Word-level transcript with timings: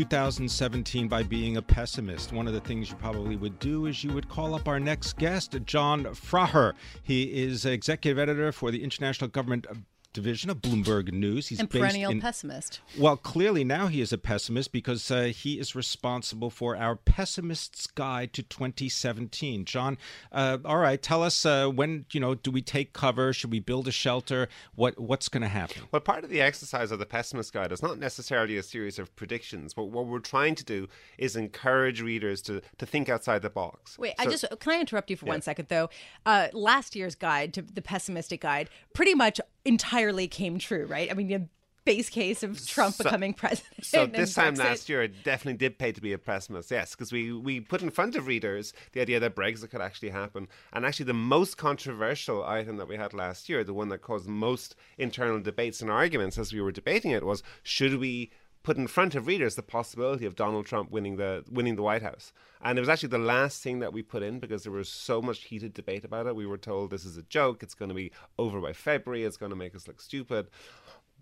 2017 0.00 1.08
by 1.08 1.22
being 1.22 1.58
a 1.58 1.62
pessimist. 1.62 2.32
One 2.32 2.46
of 2.46 2.54
the 2.54 2.60
things 2.60 2.88
you 2.88 2.96
probably 2.96 3.36
would 3.36 3.58
do 3.58 3.84
is 3.84 4.02
you 4.02 4.14
would 4.14 4.30
call 4.30 4.54
up 4.54 4.66
our 4.66 4.80
next 4.80 5.18
guest, 5.18 5.54
John 5.66 6.04
Fraher. 6.04 6.72
He 7.02 7.24
is 7.24 7.66
executive 7.66 8.18
editor 8.18 8.50
for 8.50 8.70
the 8.70 8.82
International 8.82 9.28
Government 9.28 9.66
division 10.12 10.50
of 10.50 10.58
Bloomberg 10.58 11.12
News. 11.12 11.48
He's 11.48 11.60
and 11.60 11.70
perennial 11.70 12.10
in, 12.10 12.20
pessimist. 12.20 12.80
Well, 12.98 13.16
clearly 13.16 13.64
now 13.64 13.86
he 13.86 14.00
is 14.00 14.12
a 14.12 14.18
pessimist 14.18 14.72
because 14.72 15.10
uh, 15.10 15.24
he 15.24 15.58
is 15.58 15.74
responsible 15.74 16.50
for 16.50 16.76
our 16.76 16.96
Pessimist's 16.96 17.86
Guide 17.86 18.32
to 18.32 18.42
2017. 18.42 19.64
John, 19.64 19.98
uh, 20.32 20.58
all 20.64 20.78
right, 20.78 21.00
tell 21.00 21.22
us 21.22 21.46
uh, 21.46 21.68
when 21.68 22.06
you 22.12 22.20
know 22.20 22.34
do 22.34 22.50
we 22.50 22.62
take 22.62 22.92
cover? 22.92 23.32
Should 23.32 23.50
we 23.52 23.60
build 23.60 23.86
a 23.88 23.92
shelter? 23.92 24.48
What 24.74 24.98
what's 24.98 25.28
going 25.28 25.42
to 25.42 25.48
happen? 25.48 25.82
Well, 25.92 26.00
part 26.00 26.24
of 26.24 26.30
the 26.30 26.40
exercise 26.40 26.90
of 26.90 26.98
the 26.98 27.06
Pessimist 27.06 27.52
Guide 27.52 27.72
is 27.72 27.82
not 27.82 27.98
necessarily 27.98 28.56
a 28.56 28.62
series 28.62 28.98
of 28.98 29.14
predictions, 29.16 29.74
but 29.74 29.84
what 29.84 30.06
we're 30.06 30.18
trying 30.18 30.54
to 30.56 30.64
do 30.64 30.88
is 31.18 31.36
encourage 31.36 32.02
readers 32.02 32.42
to 32.42 32.60
to 32.78 32.86
think 32.86 33.08
outside 33.08 33.42
the 33.42 33.50
box. 33.50 33.98
Wait, 33.98 34.14
so, 34.18 34.26
I 34.26 34.30
just 34.30 34.44
can 34.60 34.72
I 34.72 34.80
interrupt 34.80 35.10
you 35.10 35.16
for 35.16 35.26
yeah. 35.26 35.32
one 35.32 35.42
second 35.42 35.68
though? 35.68 35.90
Uh, 36.26 36.48
last 36.52 36.96
year's 36.96 37.14
guide 37.14 37.54
to 37.54 37.62
the 37.62 37.82
pessimistic 37.82 38.40
guide 38.40 38.68
pretty 38.94 39.14
much 39.14 39.40
entirely 39.64 39.99
came 40.28 40.58
true, 40.58 40.86
right? 40.86 41.10
I 41.10 41.14
mean, 41.14 41.28
the 41.28 41.48
base 41.84 42.08
case 42.08 42.42
of 42.42 42.64
Trump 42.66 42.94
so, 42.94 43.04
becoming 43.04 43.34
president. 43.34 43.84
So 43.84 44.06
this 44.06 44.34
time 44.34 44.54
last 44.54 44.88
year, 44.88 45.02
it 45.02 45.24
definitely 45.24 45.58
did 45.58 45.78
pay 45.78 45.92
to 45.92 46.00
be 46.00 46.12
a 46.12 46.18
pessimist, 46.18 46.70
yes, 46.70 46.94
because 46.94 47.12
we, 47.12 47.32
we 47.32 47.60
put 47.60 47.82
in 47.82 47.90
front 47.90 48.16
of 48.16 48.26
readers 48.26 48.72
the 48.92 49.00
idea 49.00 49.20
that 49.20 49.34
Brexit 49.34 49.70
could 49.70 49.80
actually 49.80 50.10
happen. 50.10 50.48
And 50.72 50.84
actually, 50.84 51.06
the 51.06 51.14
most 51.14 51.56
controversial 51.56 52.44
item 52.44 52.76
that 52.76 52.88
we 52.88 52.96
had 52.96 53.14
last 53.14 53.48
year, 53.48 53.64
the 53.64 53.74
one 53.74 53.88
that 53.88 54.02
caused 54.02 54.28
most 54.28 54.76
internal 54.98 55.40
debates 55.40 55.80
and 55.80 55.90
arguments 55.90 56.38
as 56.38 56.52
we 56.52 56.60
were 56.60 56.72
debating 56.72 57.10
it, 57.10 57.24
was 57.24 57.42
should 57.62 57.98
we 57.98 58.30
put 58.62 58.76
in 58.76 58.86
front 58.86 59.14
of 59.14 59.26
readers 59.26 59.54
the 59.54 59.62
possibility 59.62 60.26
of 60.26 60.36
Donald 60.36 60.66
Trump 60.66 60.90
winning 60.90 61.16
the 61.16 61.44
winning 61.50 61.76
the 61.76 61.82
White 61.82 62.02
House. 62.02 62.32
And 62.62 62.78
it 62.78 62.82
was 62.82 62.90
actually 62.90 63.08
the 63.08 63.18
last 63.18 63.62
thing 63.62 63.78
that 63.78 63.92
we 63.92 64.02
put 64.02 64.22
in 64.22 64.38
because 64.38 64.64
there 64.64 64.72
was 64.72 64.88
so 64.88 65.22
much 65.22 65.44
heated 65.44 65.72
debate 65.72 66.04
about 66.04 66.26
it. 66.26 66.36
We 66.36 66.46
were 66.46 66.58
told 66.58 66.90
this 66.90 67.06
is 67.06 67.16
a 67.16 67.22
joke, 67.22 67.62
it's 67.62 67.74
going 67.74 67.88
to 67.88 67.94
be 67.94 68.12
over 68.38 68.60
by 68.60 68.74
February, 68.74 69.24
it's 69.24 69.38
going 69.38 69.50
to 69.50 69.56
make 69.56 69.74
us 69.74 69.88
look 69.88 70.00
stupid. 70.00 70.48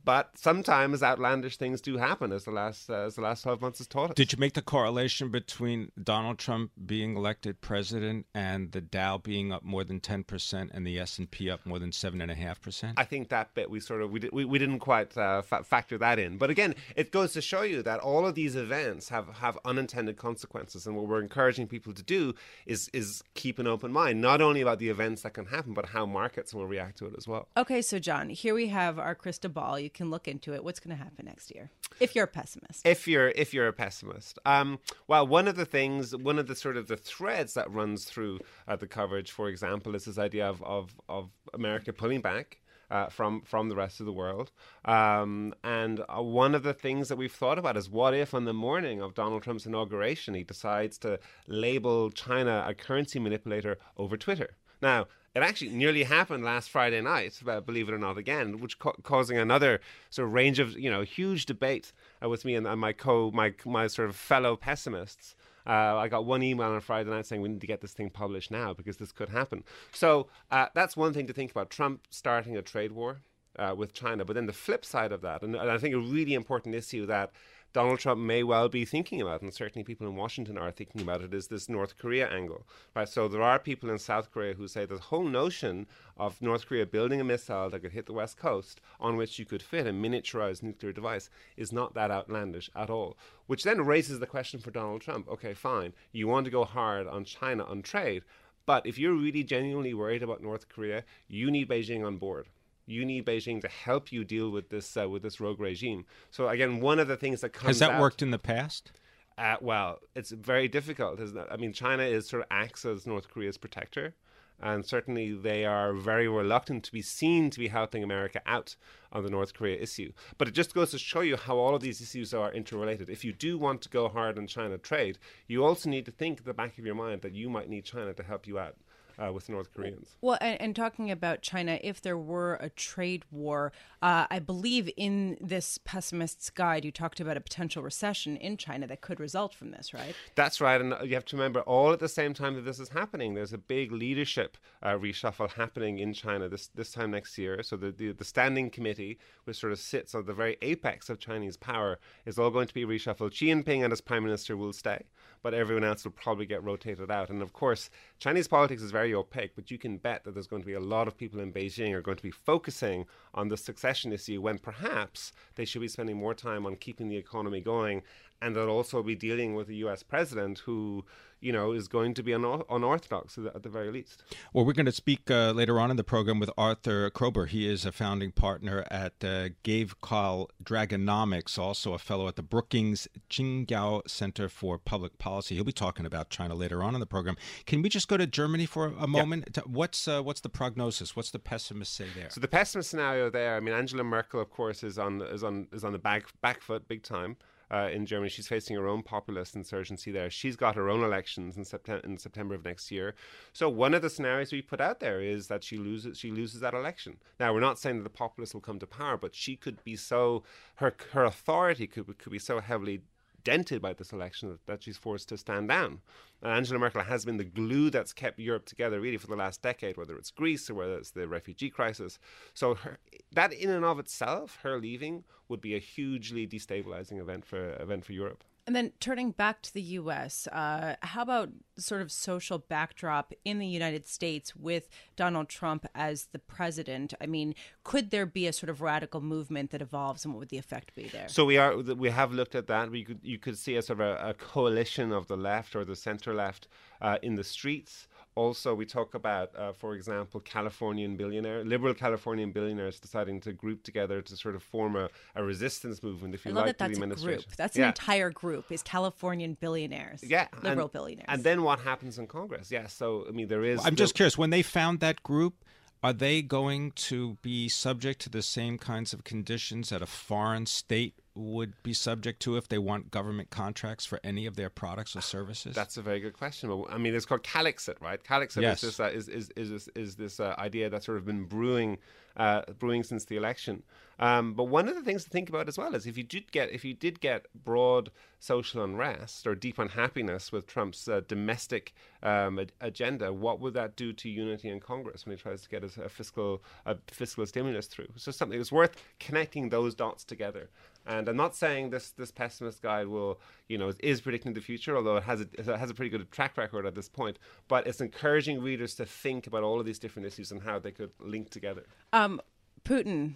But 0.09 0.39
sometimes 0.39 1.03
outlandish 1.03 1.59
things 1.59 1.83
do 1.83 1.99
happen, 1.99 2.33
as 2.33 2.45
the 2.45 2.51
last 2.51 2.89
uh, 2.89 3.09
as 3.09 3.17
the 3.17 3.21
last 3.21 3.43
twelve 3.43 3.61
months 3.61 3.77
has 3.77 3.87
taught 3.87 4.09
us. 4.09 4.15
Did 4.15 4.33
you 4.33 4.39
make 4.39 4.55
the 4.55 4.63
correlation 4.63 5.29
between 5.29 5.93
Donald 6.03 6.39
Trump 6.39 6.71
being 6.87 7.15
elected 7.15 7.61
president 7.61 8.25
and 8.35 8.73
the 8.73 8.81
Dow 8.81 9.19
being 9.19 9.53
up 9.53 9.63
more 9.63 9.85
than 9.85 10.01
ten 10.01 10.25
percent 10.25 10.71
and 10.73 10.87
the 10.87 10.99
S 10.99 11.19
and 11.19 11.31
P 11.31 11.51
up 11.51 11.67
more 11.67 11.79
than 11.79 11.93
seven 11.93 12.23
and 12.23 12.31
a 12.31 12.35
half 12.35 12.59
percent? 12.63 12.95
I 12.97 13.05
think 13.05 13.29
that 13.29 13.53
bit 13.53 13.69
we 13.69 13.81
sort 13.81 14.01
of 14.01 14.11
we, 14.11 14.21
did, 14.21 14.33
we, 14.33 14.47
we 14.47 14.59
didn't 14.59 14.79
quite 14.79 15.15
uh, 15.19 15.43
fa- 15.43 15.63
factor 15.63 15.99
that 15.99 16.19
in. 16.19 16.39
But 16.39 16.49
again, 16.49 16.75
it 16.97 17.13
goes 17.13 17.35
to 17.35 17.43
show 17.43 17.61
you 17.61 17.83
that 17.83 18.01
all 18.01 18.27
of 18.27 18.35
these 18.35 18.57
events 18.57 19.11
have 19.11 19.29
have 19.45 19.59
unintended 19.67 20.17
consequences, 20.17 20.87
and 20.87 20.97
what 20.97 21.07
we're 21.07 21.21
encouraging 21.21 21.67
people 21.67 21.93
to 21.93 22.03
do 22.03 22.35
is 22.65 22.89
is 22.95 23.23
keep 23.35 23.59
an 23.59 23.67
open 23.67 23.93
mind, 23.93 24.23
not 24.23 24.41
only 24.41 24.63
about 24.63 24.79
the 24.79 24.89
events 24.89 25.21
that 25.21 25.35
can 25.35 25.45
happen, 25.45 25.75
but 25.75 25.91
how 25.91 26.07
markets 26.07 26.55
will 26.55 26.67
react 26.67 26.97
to 26.97 27.05
it 27.05 27.15
as 27.19 27.29
well. 27.29 27.47
Okay, 27.59 27.83
so 27.83 27.99
John, 27.99 28.31
here 28.31 28.55
we 28.55 28.69
have 28.69 28.99
our 28.99 29.15
crystal 29.15 29.51
ball. 29.51 29.79
You 29.79 29.91
can 29.99 30.11
look 30.11 30.27
into 30.29 30.55
it. 30.55 30.65
What's 30.65 30.81
going 30.81 30.97
to 30.97 31.03
happen 31.03 31.27
next 31.27 31.55
year? 31.55 31.71
If 32.01 32.15
you're 32.15 32.25
a 32.25 32.29
pessimist. 32.29 32.87
If 32.87 33.07
you're 33.07 33.29
if 33.31 33.53
you're 33.53 33.69
a 33.69 33.73
pessimist. 33.73 34.39
Um, 34.47 34.79
well, 35.09 35.27
one 35.27 35.47
of 35.49 35.57
the 35.57 35.67
things, 35.67 36.17
one 36.17 36.39
of 36.39 36.47
the 36.47 36.55
sort 36.55 36.77
of 36.79 36.87
the 36.87 36.97
threads 36.97 37.53
that 37.55 37.71
runs 37.71 38.05
through 38.05 38.39
uh, 38.67 38.77
the 38.77 38.87
coverage, 38.87 39.31
for 39.33 39.49
example, 39.49 39.95
is 39.95 40.07
this 40.07 40.19
idea 40.19 40.49
of 40.49 40.63
of, 40.63 40.95
of 41.09 41.31
America 41.53 41.93
pulling 41.93 42.23
back. 42.23 42.59
Uh, 42.91 43.07
from 43.11 43.43
from 43.43 43.69
the 43.69 43.77
rest 43.77 44.01
of 44.01 44.07
the 44.07 44.13
world. 44.15 44.51
Um, 44.87 45.53
and 45.63 46.01
uh, 46.09 46.23
one 46.23 46.55
of 46.55 46.63
the 46.63 46.73
things 46.73 47.09
that 47.09 47.17
we've 47.17 47.31
thought 47.31 47.59
about 47.59 47.77
is 47.77 47.91
what 47.91 48.15
if 48.15 48.33
on 48.33 48.47
the 48.47 48.55
morning 48.55 49.03
of 49.03 49.13
Donald 49.13 49.43
Trump's 49.43 49.67
inauguration 49.67 50.33
he 50.33 50.43
decides 50.43 50.97
to 51.01 51.21
label 51.47 52.11
China 52.11 52.65
a 52.67 52.73
currency 52.73 53.19
manipulator 53.19 53.77
over 53.99 54.17
Twitter? 54.17 54.57
Now, 54.81 55.07
it 55.35 55.43
actually 55.43 55.71
nearly 55.71 56.05
happened 56.05 56.45
last 56.45 56.71
Friday 56.71 57.01
night, 57.01 57.41
believe 57.65 57.89
it 57.89 57.95
or 57.95 57.99
not, 57.99 58.19
again, 58.19 58.61
which 58.61 58.79
ca- 58.79 58.93
causing 59.03 59.39
another 59.39 59.81
sort 60.11 60.27
of 60.29 60.35
range 60.35 60.59
of 60.59 60.79
you 60.79 60.91
know 60.91 61.03
huge 61.03 61.47
debate 61.47 61.93
uh, 62.23 62.29
with 62.29 62.45
me 62.45 62.55
and, 62.55 62.67
and, 62.67 62.81
my 62.81 62.93
co 62.93 63.31
my 63.31 63.55
my 63.65 63.87
sort 63.87 64.09
of 64.09 64.17
fellow 64.17 64.57
pessimists. 64.57 65.35
Uh, 65.67 65.97
I 65.97 66.09
got 66.09 66.25
one 66.25 66.43
email 66.43 66.69
on 66.69 66.81
Friday 66.81 67.11
night 67.11 67.27
saying 67.27 67.43
we 67.43 67.49
need 67.51 67.61
to 67.61 67.67
get 67.67 67.83
this 67.83 67.93
thing 67.93 68.09
published 68.09 68.51
now 68.51 68.73
because 68.73 68.97
this 68.97 69.13
could 69.13 69.29
happen. 69.29 69.65
So 69.93 70.29
uh, 70.51 70.67
that's 70.75 70.97
one 70.97 71.13
thing 71.13 71.27
to 71.27 71.35
think 71.35 71.51
about. 71.51 71.69
Trump 71.69 72.07
starting 72.09 72.57
a 72.57 72.63
trade 72.63 72.93
war 72.93 73.19
uh, 73.59 73.75
with 73.77 73.93
China, 73.93 74.25
but 74.25 74.33
then 74.33 74.47
the 74.47 74.53
flip 74.55 74.83
side 74.85 75.13
of 75.13 75.21
that, 75.21 75.43
and, 75.43 75.55
and 75.55 75.71
I 75.71 75.77
think 75.77 75.95
a 75.95 75.99
really 75.99 76.33
important 76.33 76.75
issue 76.75 77.05
that 77.07 77.33
Donald 77.75 77.99
Trump 77.99 78.19
may 78.19 78.43
well 78.43 78.71
be 78.71 78.87
thinking 78.87 79.21
about, 79.21 79.43
and 79.43 79.53
certainly 79.53 79.85
people 79.85 80.07
in 80.07 80.17
Washington 80.17 80.57
are 80.57 80.71
thinking 80.71 81.03
about 81.03 81.21
it, 81.21 81.35
is 81.35 81.49
this 81.49 81.69
North 81.69 81.99
Korea 81.99 82.27
angle. 82.27 82.67
Right? 82.97 83.09
So 83.09 83.29
there 83.29 83.43
are 83.43 83.59
people 83.59 83.91
in 83.91 83.99
South 83.99 84.33
Korea 84.33 84.55
who 84.55 84.67
say 84.67 84.87
the 84.87 84.97
whole 84.97 85.25
notion 85.25 85.87
of 86.17 86.41
North 86.41 86.67
Korea 86.67 86.87
building 86.87 87.21
a 87.21 87.25
missile 87.25 87.69
that 87.69 87.81
could 87.81 87.93
hit 87.93 88.07
the 88.07 88.15
West 88.15 88.39
Coast 88.39 88.81
on 88.99 89.17
which 89.17 89.39
you 89.39 89.45
could 89.45 89.61
fit 89.61 89.87
a 89.87 89.91
miniaturized 89.91 90.63
nuclear 90.63 90.93
device 90.93 91.29
is 91.59 91.71
not 91.71 91.93
that 91.93 92.11
outlandish 92.11 92.71
at 92.75 92.89
all. 92.89 93.19
Which 93.47 93.65
then 93.65 93.85
raises 93.85 94.19
the 94.19 94.27
question 94.27 94.61
for 94.61 94.71
Donald 94.71 95.03
Trump 95.03 95.29
okay, 95.29 95.53
fine, 95.53 95.93
you 96.11 96.27
want 96.27 96.47
to 96.47 96.51
go 96.51 96.65
hard 96.65 97.07
on 97.07 97.25
China 97.25 97.65
on 97.65 97.83
trade. 97.83 98.23
But 98.65 98.87
if 98.87 98.99
you're 98.99 99.15
really 99.15 99.45
genuinely 99.45 99.93
worried 99.93 100.23
about 100.23 100.43
North 100.43 100.71
Korea, 100.71 101.05
you 101.27 101.51
need 101.51 101.69
Beijing 101.69 102.07
on 102.07 102.17
board 102.17 102.47
you 102.89 103.05
need 103.05 103.27
Beijing 103.27 103.61
to 103.61 103.69
help 103.69 104.11
you 104.11 104.25
deal 104.25 104.51
with 104.51 104.71
this 104.71 104.97
uh, 104.97 105.09
with 105.09 105.23
this 105.23 105.41
rogue 105.41 105.61
regime. 105.61 106.07
So 106.31 106.49
again, 106.49 106.81
one 106.81 106.99
of 106.99 107.07
the 107.07 107.17
things 107.17 107.43
that 107.43 107.51
comes 107.51 107.69
has 107.69 107.79
that 107.81 107.93
out, 107.93 108.01
worked 108.01 108.23
in 108.23 108.31
the 108.31 108.39
past. 108.39 108.93
Uh, 109.37 109.57
well, 109.61 110.01
it's 110.17 110.31
very 110.31 110.67
difficult, 110.67 111.21
isn't 111.21 111.37
it? 111.37 111.47
I 111.51 111.57
mean, 111.57 111.73
China 111.73 112.03
is 112.03 112.29
sort 112.29 112.43
of 112.43 112.49
acts 112.51 112.85
as 112.85 113.07
North 113.07 113.29
Korea's 113.31 113.59
protector, 113.59 114.15
and 114.61 114.85
certainly 114.85 115.33
they 115.33 115.65
are 115.65 115.93
very 115.93 116.27
reluctant 116.27 116.83
to 116.85 116.93
be 116.93 117.03
seen 117.03 117.51
to 117.51 117.59
be 117.59 117.69
helping 117.69 118.03
America 118.03 118.41
out 118.47 118.75
on 119.13 119.23
the 119.23 119.31
North 119.31 119.55
Korea 119.55 119.81
issue. 119.81 120.13
But 120.39 120.49
it 120.49 120.55
just 120.55 120.75
goes 120.75 120.91
to 120.91 120.99
show 120.99 121.21
you 121.21 121.37
how 121.37 121.59
all 121.59 121.75
of 121.75 121.83
these 121.83 122.01
issues 122.01 122.35
are 122.35 122.53
interrelated. 122.53 123.09
If 123.09 123.25
you 123.25 123.33
do 123.33 123.59
want 123.59 123.83
to 123.83 123.89
go 123.89 124.09
hard 124.09 124.39
on 124.39 124.47
China 124.47 124.79
trade, 124.79 125.19
you 125.47 125.65
also 125.65 125.89
need 125.89 126.07
to 126.07 126.11
think 126.11 126.39
at 126.39 126.45
the 126.45 126.55
back 126.55 126.79
of 126.79 126.87
your 126.87 126.97
mind 126.97 127.23
that 127.23 127.35
you 127.35 127.49
might 127.49 127.69
need 127.69 127.85
China 127.85 128.13
to 128.15 128.23
help 128.23 128.47
you 128.47 128.59
out 128.59 128.77
uh, 129.19 129.33
with 129.33 129.49
North 129.49 129.73
Koreans. 129.75 130.17
Well, 130.21 130.39
and, 130.41 130.61
and, 130.61 130.77
talking 130.77 131.11
about 131.11 131.43
China, 131.43 131.79
if 131.83 132.01
there 132.01 132.17
were 132.17 132.55
a 132.55 132.71
trade 132.71 133.25
war, 133.31 133.73
uh, 134.01 134.27
I 134.31 134.39
believe 134.39 134.91
in 134.97 135.37
this 135.41 135.79
pessimist's 135.79 136.51
guide, 136.51 136.85
you 136.85 136.93
talked 136.93 137.21
about 137.21 137.37
a 137.37 137.41
potential 137.41 137.83
recession 137.83 138.37
in 138.37 138.57
China 138.57 138.87
that 138.87 139.01
could 139.01 139.19
result 139.19 139.55
from 139.55 139.73
this, 139.73 139.93
right? 139.93 140.15
That's 140.37 140.61
right. 140.61 140.81
And 140.81 140.95
you 141.03 141.15
have 141.15 141.25
to 141.27 141.37
remember, 141.37 141.61
all 141.63 141.93
at 141.93 141.99
the 141.99 142.09
same 142.09 142.33
time 142.33 142.55
that 142.55 142.65
this 142.65 142.79
is 142.79 142.91
happening, 142.91 143.35
there's 143.35 143.53
a 143.53 143.59
big 143.59 143.91
leadership 143.91 144.57
uh, 144.83 144.91
reshuffle 144.91 145.51
happening 145.51 145.99
in 145.99 146.13
China 146.13 146.49
this, 146.49 146.69
this 146.69 146.93
time 146.93 147.11
next 147.11 147.37
year. 147.39 147.63
So 147.63 147.77
the, 147.77 147.91
the, 147.91 148.13
the 148.13 148.25
standing 148.25 148.71
committee, 148.71 149.19
which 149.45 149.59
sort 149.59 149.73
of 149.73 149.79
sits 149.79 150.15
at 150.15 150.27
the 150.27 150.33
very 150.33 150.57
apex 150.63 151.11
of 151.11 151.19
Chinese 151.19 151.57
power, 151.57 151.99
is 152.25 152.39
all 152.39 152.51
going 152.51 152.69
to 152.69 152.75
be 152.75 152.85
reshuffled. 152.85 153.33
Xi 153.33 153.49
Jinping 153.49 153.83
and 153.83 153.91
his 153.91 154.01
prime 154.01 154.23
minister 154.23 154.57
will 154.57 154.73
stay 154.73 155.05
but 155.43 155.55
everyone 155.55 155.85
else 155.85 156.05
will 156.05 156.13
probably 156.13 156.47
get 156.47 156.63
rotated 156.63 157.11
out. 157.11 157.31
And 157.31 157.43
of 157.43 157.53
course, 157.53 157.91
Chinese 158.19 158.49
politics 158.49 158.83
is 158.83 158.91
very 158.91 159.15
opaque, 159.15 159.53
but 159.55 159.71
you 159.71 159.79
can 159.79 159.97
bet 159.97 160.25
that 160.25 160.35
there's 160.35 160.47
going 160.47 160.63
to 160.63 160.67
be 160.67 160.75
a 160.75 160.81
lot 160.81 161.09
of 161.09 161.17
people 161.17 161.41
in 161.41 161.53
Beijing 161.53 161.93
are 161.93 162.03
going 162.03 162.17
to 162.17 162.23
be 162.23 162.31
focusing 162.31 163.07
on 163.35 163.49
the 163.49 163.57
succession 163.57 164.13
issue 164.13 164.41
when 164.41 164.59
perhaps 164.59 165.33
they 165.55 165.65
should 165.65 165.81
be 165.81 165.89
spending 165.89 166.17
more 166.17 166.35
time 166.35 166.67
on 166.67 166.77
keeping 166.77 167.09
the 167.09 167.17
economy 167.17 167.61
going 167.61 168.03
and 168.41 168.55
they'll 168.55 168.69
also 168.69 169.03
be 169.03 169.15
dealing 169.15 169.55
with 169.55 169.69
a 169.69 169.75
U.S. 169.75 170.03
president 170.03 170.61
who 170.61 171.05
you 171.41 171.53
know, 171.53 171.73
is 171.73 171.89
going 171.89 172.15
to 172.15 172.23
be 172.23 172.35
un- 172.35 172.63
unorthodox 172.69 173.39
at 173.39 173.63
the 173.63 173.69
very 173.69 173.91
least. 173.91 174.23
Well, 174.53 174.65
we're 174.65 174.73
going 174.73 174.87
to 174.87 174.93
speak 174.93 175.31
uh, 175.31 175.53
later 175.53 175.79
on 175.79 175.91
in 175.91 175.97
the 175.97 176.05
program 176.05 176.41
with 176.41 176.51
Arthur 176.59 177.11
Kroeber. 177.11 177.49
He 177.49 177.69
is 177.69 177.85
a 177.85 177.93
founding 177.93 178.33
partner 178.33 178.85
at 178.91 179.15
uh, 179.23 179.51
Gavekal 179.65 180.49
Dragonomics, 180.63 181.59
also 181.59 181.95
a 181.95 181.99
fellow 181.99 182.27
at 182.29 182.37
the 182.37 182.43
Brookings 182.43 183.07
Tsinghua 183.31 184.09
Center 184.09 184.49
for 184.49 184.79
Public 184.79 185.19
Policy. 185.19 185.55
He'll 185.55 185.65
be 185.65 185.73
talking 185.73 186.07
about 186.07 186.31
China 186.31 186.55
later 186.55 186.83
on 186.83 186.95
in 186.95 187.01
the 187.01 187.07
program. 187.07 187.37
Can 187.67 187.83
we 187.83 187.89
just 187.89 188.09
go 188.09 188.17
to 188.17 188.27
Germany 188.27 188.67
for 188.67 188.87
a 188.99 189.07
moment? 189.07 189.49
Yeah. 189.57 189.63
What's 189.67 190.09
uh, 190.09 190.23
what's 190.23 190.41
the 190.41 190.49
prognosis? 190.49 191.15
What's 191.15 191.31
the 191.31 191.39
pessimist 191.39 191.95
say 191.95 192.07
there? 192.15 192.31
So 192.31 192.41
the 192.41 192.49
pessimist 192.49 192.91
scenario 192.91 193.31
there. 193.31 193.57
I 193.57 193.61
mean, 193.61 193.75
Angela 193.75 194.05
Merkel, 194.05 194.41
of 194.41 194.51
course, 194.51 194.83
is 194.83 194.99
on 194.99 195.23
is 195.23 195.45
on 195.45 195.69
is 195.73 195.85
on 195.85 195.93
the 195.93 195.99
back 195.99 196.27
back 196.41 196.61
foot 196.61 196.89
big 196.89 197.03
time 197.03 197.37
uh, 197.71 197.89
in 197.93 198.07
Germany. 198.07 198.31
She's 198.31 198.49
facing 198.49 198.77
her 198.77 198.89
own 198.89 199.03
populist 199.03 199.55
insurgency 199.57 200.11
there. 200.11 200.31
She's 200.31 200.57
got 200.57 200.75
her 200.77 200.89
own 200.89 201.03
elections 201.03 201.57
in 201.57 201.65
September 201.65 202.07
in 202.07 202.19
September 202.19 202.55
of 202.55 202.65
next 202.65 202.91
year. 202.91 203.15
So 203.53 203.69
one 203.69 203.95
of 203.95 204.03
the 204.03 204.11
scenarios 204.11 204.53
we 204.53 204.63
put 204.63 204.81
out 204.81 205.01
there 205.01 205.21
is 205.21 205.49
that 205.49 205.65
she 205.65 205.77
loses 205.77 206.19
she 206.19 206.31
loses 206.31 206.61
that 206.61 206.75
election. 206.75 207.19
Now 207.39 207.53
we're 207.53 207.61
not 207.61 207.79
saying 207.79 207.99
that 207.99 208.05
the 208.05 208.11
populists 208.11 208.55
will 208.55 208.61
come 208.61 208.79
to 208.79 208.87
power, 208.87 209.17
but 209.17 209.35
she 209.35 209.57
could 209.57 209.83
be 209.85 209.97
so 209.97 210.45
her 210.77 210.95
her 211.13 211.25
authority 211.25 211.87
could 211.87 212.19
could 212.19 212.33
be 212.33 212.39
so 212.39 212.61
heavily 212.61 213.03
dented 213.49 213.81
by 213.81 213.95
this 213.95 214.13
election 214.13 214.59
that, 214.67 214.83
she's 214.83 214.99
forced 214.99 215.31
to 215.31 215.39
stand 215.39 215.69
down. 215.69 216.01
And 216.43 216.53
Angela 216.53 216.79
Merkel 216.79 217.03
has 217.03 217.25
been 217.25 217.39
the 217.39 217.45
glue 217.45 217.89
that's 217.89 218.13
kept 218.13 218.39
Europe 218.39 218.67
together 218.67 219.01
really 219.01 219.17
for 219.17 219.27
the 219.27 219.37
last 219.37 219.63
decade, 219.63 219.97
whether 219.97 220.17
it's 220.17 220.31
Greece 220.31 220.69
or 220.69 220.75
whether 220.75 220.99
it's 220.99 221.13
the 221.13 221.27
refugee 221.27 221.71
crisis. 221.71 222.19
So 222.53 222.75
her, 222.75 222.99
that 223.33 223.55
in 223.55 223.71
and 223.71 223.87
of 223.87 223.99
itself, 223.99 224.59
her 224.65 224.79
leaving 224.79 225.25
would 225.49 225.63
be 225.63 225.75
a 225.75 225.79
hugely 225.79 226.47
destabilizing 226.47 227.19
event 227.19 227.47
for 227.47 227.73
event 227.77 228.05
for 228.05 228.13
Europe. 228.13 228.45
And 228.69 228.77
then 228.77 228.93
turning 229.01 229.31
back 229.31 229.63
to 229.63 229.73
the 229.73 229.81
U.S., 229.81 230.47
uh, 230.49 230.97
how 231.01 231.23
about 231.23 231.49
sort 231.79 232.03
of 232.03 232.13
social 232.13 232.59
backdrop 232.59 233.33
in 233.43 233.59
the 233.61 233.67
United 233.67 234.07
States 234.07 234.55
with 234.55 234.91
Donald 235.17 235.49
Trump 235.49 235.87
as 235.95 236.27
the 236.33 236.39
president? 236.39 237.15
I 237.19 237.25
mean, 237.25 237.55
could 237.83 238.11
there 238.11 238.27
be 238.27 238.47
a 238.47 238.53
sort 238.53 238.69
of 238.69 238.83
radical 238.83 239.23
movement 239.23 239.71
that 239.71 239.81
evolves, 239.81 240.27
and 240.27 240.35
what 240.35 240.41
would 240.41 240.51
the 240.51 240.59
effect 240.59 240.95
be 240.95 241.05
there? 241.05 241.29
So 241.29 241.47
we 241.47 241.57
are 241.57 241.79
we 241.79 242.11
have 242.11 242.35
looked 242.35 242.55
at 242.55 242.67
that. 242.67 242.91
We 242.91 243.05
could 243.05 243.21
you 243.23 243.39
could 243.39 243.57
see 243.57 243.77
a 243.77 243.81
sort 243.81 244.01
of 244.01 244.07
a, 244.07 244.29
a 244.29 244.35
coalition 244.35 245.13
of 245.13 245.29
the 245.29 245.37
left 245.39 245.75
or 245.75 245.87
the 245.87 245.97
center 245.97 246.35
left 246.35 246.69
uh, 247.01 247.17
in 247.23 247.37
the 247.37 247.45
streets 247.45 248.07
also, 248.39 248.73
we 248.73 248.87
talk 248.87 249.15
about, 249.15 249.51
uh, 249.57 249.73
for 249.73 249.95
example, 249.95 250.39
Californian 250.41 251.17
billionaire, 251.17 251.65
liberal 251.65 251.93
Californian 251.93 252.53
billionaires 252.53 253.01
deciding 253.01 253.41
to 253.41 253.53
group 253.53 253.83
together 253.83 254.23
to 254.23 254.37
sort 254.37 254.55
of 254.55 254.63
form 254.63 254.95
a, 254.95 255.09
a 255.35 255.43
resistance 255.43 256.03
movement, 256.05 256.35
if 256.37 256.45
you 256.45 256.53
I 256.53 256.55
love 256.55 256.67
like, 256.67 256.79
that 256.79 256.95
that's 256.95 257.21
a 257.21 257.25
group. 257.27 257.45
That's 257.57 257.77
yeah. 257.77 257.83
an 257.83 257.89
entire 257.89 258.31
group. 258.31 258.71
Is 258.71 258.83
Californian 258.85 259.57
billionaires? 259.61 260.23
Yeah, 260.23 260.47
liberal 260.63 260.87
and, 260.87 260.93
billionaires. 260.93 261.27
And 261.29 261.43
then 261.43 261.63
what 261.63 261.81
happens 261.81 262.19
in 262.19 262.29
Congress? 262.29 262.71
Yeah, 262.71 262.87
so 262.87 263.25
I 263.29 263.33
mean, 263.33 263.49
there 263.49 263.65
is. 263.65 263.85
I'm 263.85 263.97
just 263.97 264.15
curious. 264.15 264.39
When 264.39 264.51
they 264.51 264.63
found 264.63 265.01
that 265.01 265.25
group, 265.25 265.65
are 266.03 266.13
they 266.13 266.41
going 266.41 266.93
to 266.93 267.39
be 267.43 267.69
subject 267.69 268.21
to 268.21 268.31
the 268.31 268.43
same 268.43 268.79
kinds 268.79 269.13
of 269.13 269.25
conditions 269.25 269.89
that 269.89 270.01
a 270.01 270.07
foreign 270.07 270.67
state 270.67 271.15
would 271.39 271.73
be 271.83 271.93
subject 271.93 272.41
to 272.41 272.57
if 272.57 272.69
they 272.69 272.79
want 272.79 273.11
government 273.11 273.51
contracts 273.51 274.05
for 274.05 274.21
any 274.25 274.47
of 274.47 274.57
their 274.57 274.69
products 274.69 275.15
or 275.15 275.21
services? 275.21 275.75
That's 275.75 275.97
a 275.97 276.03
very 276.03 276.21
good 276.21 276.35
question. 276.35 276.85
I 276.91 276.99
mean, 276.99 277.15
it's 277.15 277.25
called 277.25 277.45
Calexit, 277.45 278.01
right? 278.01 278.23
Calexit 278.23 278.63
yes. 278.63 278.83
is 278.83 278.97
this 278.97 279.01
uh, 279.01 279.11
is, 279.11 279.29
is, 279.29 279.51
is, 279.57 279.89
is 279.95 280.17
this 280.17 280.41
uh, 280.41 280.55
idea 280.59 280.91
that's 280.91 281.07
sort 281.07 281.19
of 281.19 281.25
been 281.25 281.45
brewing 281.45 281.99
uh, 282.39 282.63
brewing 282.79 283.03
since 283.03 283.25
the 283.25 283.37
election. 283.37 283.83
Um, 284.21 284.55
but 284.55 284.65
one 284.65 284.89
of 284.89 284.97
the 284.97 285.03
things 285.03 285.25
to 285.25 285.31
think 285.31 285.49
about 285.49 285.69
as 285.69 285.79
well 285.79 285.95
is 285.95 286.07
if 286.07 286.17
you 286.17 286.25
did 286.25 286.51
get 286.51 286.71
if 286.71 286.85
you 286.85 286.95
did 286.95 287.21
get 287.21 287.47
broad 287.65 288.11
social 288.41 288.83
unrest 288.83 289.47
or 289.47 289.55
deep 289.55 289.79
unhappiness 289.79 290.51
with 290.51 290.67
Trump's 290.67 291.09
uh, 291.09 291.21
domestic 291.29 291.95
um, 292.23 292.61
agenda, 292.81 293.33
what 293.33 293.61
would 293.61 293.75
that 293.75 293.97
do 293.97 294.13
to 294.13 294.29
unity 294.29 294.69
in 294.69 294.81
Congress 294.81 295.25
when 295.25 295.37
he 295.37 295.43
tries 295.43 295.63
to 295.63 295.69
get 295.69 295.85
a, 295.85 296.05
a 296.05 296.09
fiscal 296.09 296.63
a 296.87 296.97
fiscal 297.09 297.47
stimulus 297.47 297.87
through? 297.87 298.09
So 298.17 298.31
something 298.33 298.59
that's 298.59 298.73
worth 298.73 298.97
connecting 299.21 299.69
those 299.69 299.95
dots 299.95 300.25
together. 300.25 300.69
And 301.09 301.27
I'm 301.27 301.37
not 301.37 301.57
saying 301.57 301.89
this 301.89 302.11
this 302.11 302.31
pessimist 302.31 302.83
guide 302.83 303.09
will, 303.09 303.41
you 303.67 303.79
know, 303.79 303.93
is 304.01 304.21
predicting 304.21 304.53
the 304.53 304.61
future, 304.61 304.95
although 304.95 305.17
it 305.17 305.23
has 305.23 305.41
a, 305.41 305.47
it 305.55 305.65
has 305.65 305.91
a 305.91 305.95
pretty 305.95 306.11
good 306.11 306.31
track 306.31 306.57
record 306.59 306.85
at 306.85 306.95
this 306.95 307.09
point. 307.09 307.39
But 307.67 307.87
it's 307.87 308.03
encouraging 308.03 308.61
readers 308.61 308.95
to 308.97 309.07
think 309.07 309.47
about 309.47 309.63
all 309.63 309.81
of 309.81 309.87
these 309.87 309.99
different 309.99 310.27
issues 310.27 310.53
and 310.53 310.63
how 310.63 310.79
they 310.79 310.93
could 310.93 311.11
link 311.19 311.49
together. 311.49 311.87
Um, 312.13 312.43
Putin, 312.85 313.35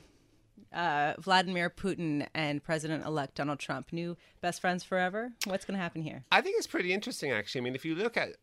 uh, 0.70 1.14
Vladimir 1.18 1.70
Putin 1.70 2.26
and 2.34 2.62
President-elect 2.62 3.36
Donald 3.36 3.58
Trump, 3.58 3.90
new 3.90 4.18
best 4.42 4.60
friends 4.60 4.84
forever. 4.84 5.32
What's 5.46 5.64
going 5.64 5.76
to 5.76 5.82
happen 5.82 6.02
here? 6.02 6.24
I 6.30 6.42
think 6.42 6.56
it's 6.58 6.66
pretty 6.66 6.92
interesting, 6.92 7.32
actually. 7.32 7.62
I 7.62 7.64
mean, 7.64 7.74
if 7.74 7.86
you 7.86 7.94
look 7.94 8.18
at 8.18 8.36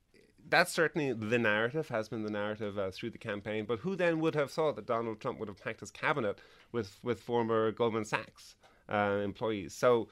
that's 0.50 0.74
certainly 0.74 1.14
the 1.14 1.38
narrative, 1.38 1.90
has 1.90 2.10
been 2.10 2.24
the 2.24 2.32
narrative 2.32 2.80
uh, 2.80 2.90
through 2.90 3.12
the 3.12 3.20
campaign. 3.20 3.66
But 3.66 3.80
who 3.80 3.96
then 3.96 4.20
would 4.22 4.34
have 4.34 4.50
thought 4.50 4.76
that 4.78 4.88
Donald 4.88 5.20
Trump 5.20 5.38
would 5.38 5.48
have 5.48 5.64
packed 5.64 5.82
his 5.82 5.92
cabinet 5.92 6.40
with, 6.72 6.98
with 7.04 7.20
former 7.20 7.72
Goldman 7.72 8.06
Sachs 8.06 8.56
uh, 8.92 9.22
employees. 9.24 9.74
So, 9.74 10.10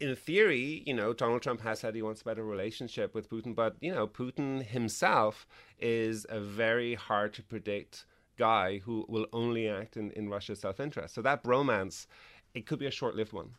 in 0.00 0.16
theory, 0.16 0.82
you 0.86 0.94
know, 0.94 1.12
Donald 1.12 1.42
Trump 1.42 1.60
has 1.60 1.80
said 1.80 1.94
he 1.94 2.02
wants 2.02 2.22
a 2.22 2.24
better 2.24 2.44
relationship 2.44 3.14
with 3.14 3.30
Putin, 3.30 3.54
but, 3.54 3.76
you 3.80 3.92
know, 3.92 4.06
Putin 4.06 4.64
himself 4.64 5.46
is 5.78 6.26
a 6.28 6.40
very 6.40 6.94
hard 6.94 7.32
to 7.34 7.42
predict 7.42 8.04
guy 8.36 8.78
who 8.78 9.04
will 9.08 9.26
only 9.32 9.68
act 9.68 9.96
in, 9.96 10.10
in 10.12 10.28
Russia's 10.28 10.60
self 10.60 10.80
interest. 10.80 11.14
So, 11.14 11.22
that 11.22 11.44
bromance, 11.44 12.06
it 12.54 12.66
could 12.66 12.78
be 12.78 12.86
a 12.86 12.90
short 12.90 13.14
lived 13.14 13.32
one. 13.32 13.50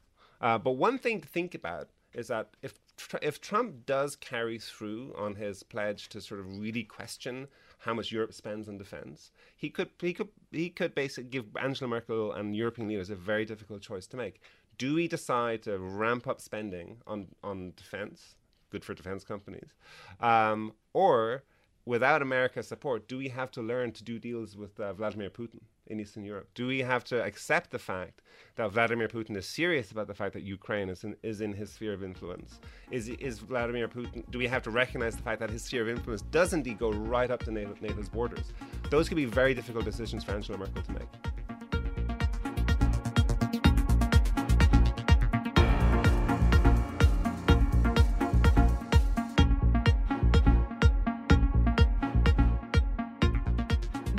Uh, 0.41 0.57
but 0.57 0.71
one 0.71 0.97
thing 0.97 1.21
to 1.21 1.27
think 1.27 1.55
about 1.55 1.89
is 2.13 2.27
that 2.27 2.49
if 2.61 2.77
if 3.21 3.41
Trump 3.41 3.85
does 3.85 4.15
carry 4.15 4.59
through 4.59 5.13
on 5.17 5.35
his 5.35 5.63
pledge 5.63 6.09
to 6.09 6.21
sort 6.21 6.39
of 6.39 6.59
really 6.59 6.83
question 6.83 7.47
how 7.83 7.93
much 7.93 8.11
Europe 8.11 8.33
spends 8.33 8.67
on 8.69 8.77
defense, 8.77 9.31
he 9.55 9.69
could 9.69 9.89
he 9.99 10.13
could 10.13 10.29
he 10.51 10.69
could 10.69 10.95
basically 10.95 11.29
give 11.29 11.45
Angela 11.57 11.89
Merkel 11.89 12.31
and 12.31 12.55
European 12.55 12.87
leaders 12.87 13.09
a 13.09 13.15
very 13.15 13.45
difficult 13.45 13.81
choice 13.81 14.07
to 14.07 14.17
make. 14.17 14.41
Do 14.77 14.95
we 14.95 15.07
decide 15.07 15.63
to 15.63 15.77
ramp 15.77 16.27
up 16.27 16.39
spending 16.39 16.97
on 17.05 17.27
on 17.43 17.73
defense, 17.75 18.35
good 18.69 18.83
for 18.83 18.93
defense 18.93 19.23
companies, 19.23 19.73
um, 20.19 20.73
or 20.93 21.43
without 21.85 22.21
America's 22.21 22.67
support, 22.67 23.07
do 23.07 23.17
we 23.17 23.27
have 23.29 23.51
to 23.51 23.61
learn 23.61 23.91
to 23.91 24.03
do 24.03 24.17
deals 24.17 24.55
with 24.55 24.79
uh, 24.79 24.93
Vladimir 24.93 25.29
Putin 25.29 25.59
in 25.87 25.99
Eastern 25.99 26.23
Europe? 26.23 26.47
Do 26.55 26.67
we 26.67 26.79
have 26.79 27.03
to 27.05 27.23
accept 27.23 27.71
the 27.71 27.79
fact 27.79 28.21
that 28.55 28.71
Vladimir 28.71 29.07
Putin 29.07 29.35
is 29.35 29.47
serious 29.47 29.91
about 29.91 30.07
the 30.07 30.13
fact 30.13 30.33
that 30.33 30.43
Ukraine 30.43 30.89
is 30.89 31.03
in, 31.03 31.15
is 31.23 31.41
in 31.41 31.53
his 31.53 31.71
sphere 31.71 31.93
of 31.93 32.03
influence? 32.03 32.59
Is, 32.91 33.09
is 33.09 33.39
Vladimir 33.39 33.87
Putin, 33.87 34.23
do 34.31 34.37
we 34.37 34.47
have 34.47 34.63
to 34.63 34.71
recognize 34.71 35.15
the 35.15 35.23
fact 35.23 35.39
that 35.39 35.49
his 35.49 35.63
sphere 35.63 35.83
of 35.83 35.89
influence 35.89 36.21
does 36.23 36.53
indeed 36.53 36.79
go 36.79 36.91
right 36.91 37.29
up 37.29 37.43
to 37.43 37.51
NATO, 37.51 37.75
NATO's 37.81 38.09
borders? 38.09 38.53
Those 38.89 39.07
could 39.07 39.17
be 39.17 39.25
very 39.25 39.53
difficult 39.53 39.85
decisions 39.85 40.23
for 40.23 40.31
Angela 40.31 40.57
Merkel 40.57 40.81
to 40.83 40.91
make. 40.93 41.32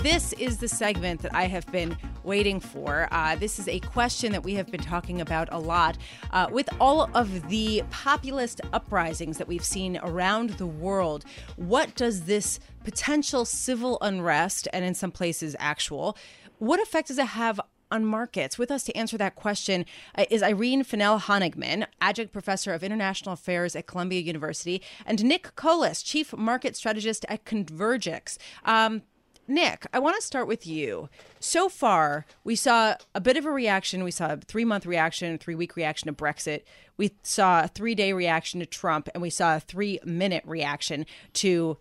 This 0.04 0.34
is 0.34 0.58
the 0.58 0.68
segment 0.68 1.22
that 1.22 1.34
I 1.34 1.44
have 1.44 1.64
been 1.72 1.96
waiting 2.24 2.60
for. 2.60 3.08
Uh, 3.10 3.36
this 3.36 3.58
is 3.58 3.66
a 3.68 3.80
question 3.80 4.32
that 4.32 4.42
we 4.42 4.52
have 4.52 4.70
been 4.70 4.82
talking 4.82 5.22
about 5.22 5.48
a 5.50 5.58
lot. 5.58 5.96
Uh, 6.30 6.46
with 6.52 6.68
all 6.78 7.08
of 7.14 7.48
the 7.48 7.82
populist 7.88 8.60
uprisings 8.74 9.38
that 9.38 9.48
we've 9.48 9.64
seen 9.64 9.98
around 10.02 10.50
the 10.50 10.66
world, 10.66 11.24
what 11.56 11.94
does 11.94 12.24
this 12.24 12.60
potential 12.84 13.46
civil 13.46 13.96
unrest, 14.02 14.68
and 14.74 14.84
in 14.84 14.92
some 14.92 15.10
places 15.10 15.56
actual, 15.58 16.18
what 16.58 16.82
effect 16.82 17.08
does 17.08 17.18
it 17.18 17.28
have 17.28 17.58
on 17.90 18.04
markets. 18.04 18.58
With 18.58 18.70
us 18.70 18.82
to 18.84 18.96
answer 18.96 19.16
that 19.18 19.36
question 19.36 19.86
uh, 20.18 20.24
is 20.28 20.42
Irene 20.42 20.84
Finel-Honigman, 20.84 21.86
adjunct 22.00 22.32
professor 22.32 22.72
of 22.74 22.82
international 22.82 23.34
affairs 23.34 23.76
at 23.76 23.86
Columbia 23.86 24.20
University, 24.20 24.82
and 25.06 25.24
Nick 25.24 25.54
Colas, 25.54 26.02
chief 26.02 26.36
market 26.36 26.76
strategist 26.76 27.24
at 27.28 27.44
Convergex. 27.44 28.36
Um, 28.64 29.02
Nick, 29.46 29.86
I 29.92 29.98
want 29.98 30.16
to 30.16 30.22
start 30.22 30.46
with 30.48 30.66
you. 30.66 31.08
So 31.38 31.68
far, 31.68 32.24
we 32.44 32.56
saw 32.56 32.94
a 33.14 33.20
bit 33.20 33.36
of 33.36 33.44
a 33.44 33.50
reaction. 33.50 34.04
We 34.04 34.10
saw 34.10 34.32
a 34.32 34.36
three 34.38 34.64
month 34.64 34.86
reaction, 34.86 35.36
three 35.38 35.54
week 35.54 35.76
reaction 35.76 36.06
to 36.06 36.12
Brexit. 36.12 36.62
We 36.96 37.12
saw 37.22 37.64
a 37.64 37.68
three 37.68 37.94
day 37.94 38.12
reaction 38.12 38.60
to 38.60 38.66
Trump, 38.66 39.08
and 39.14 39.22
we 39.22 39.30
saw 39.30 39.56
a 39.56 39.60
three 39.60 40.00
minute 40.04 40.44
reaction 40.46 41.06
to 41.34 41.78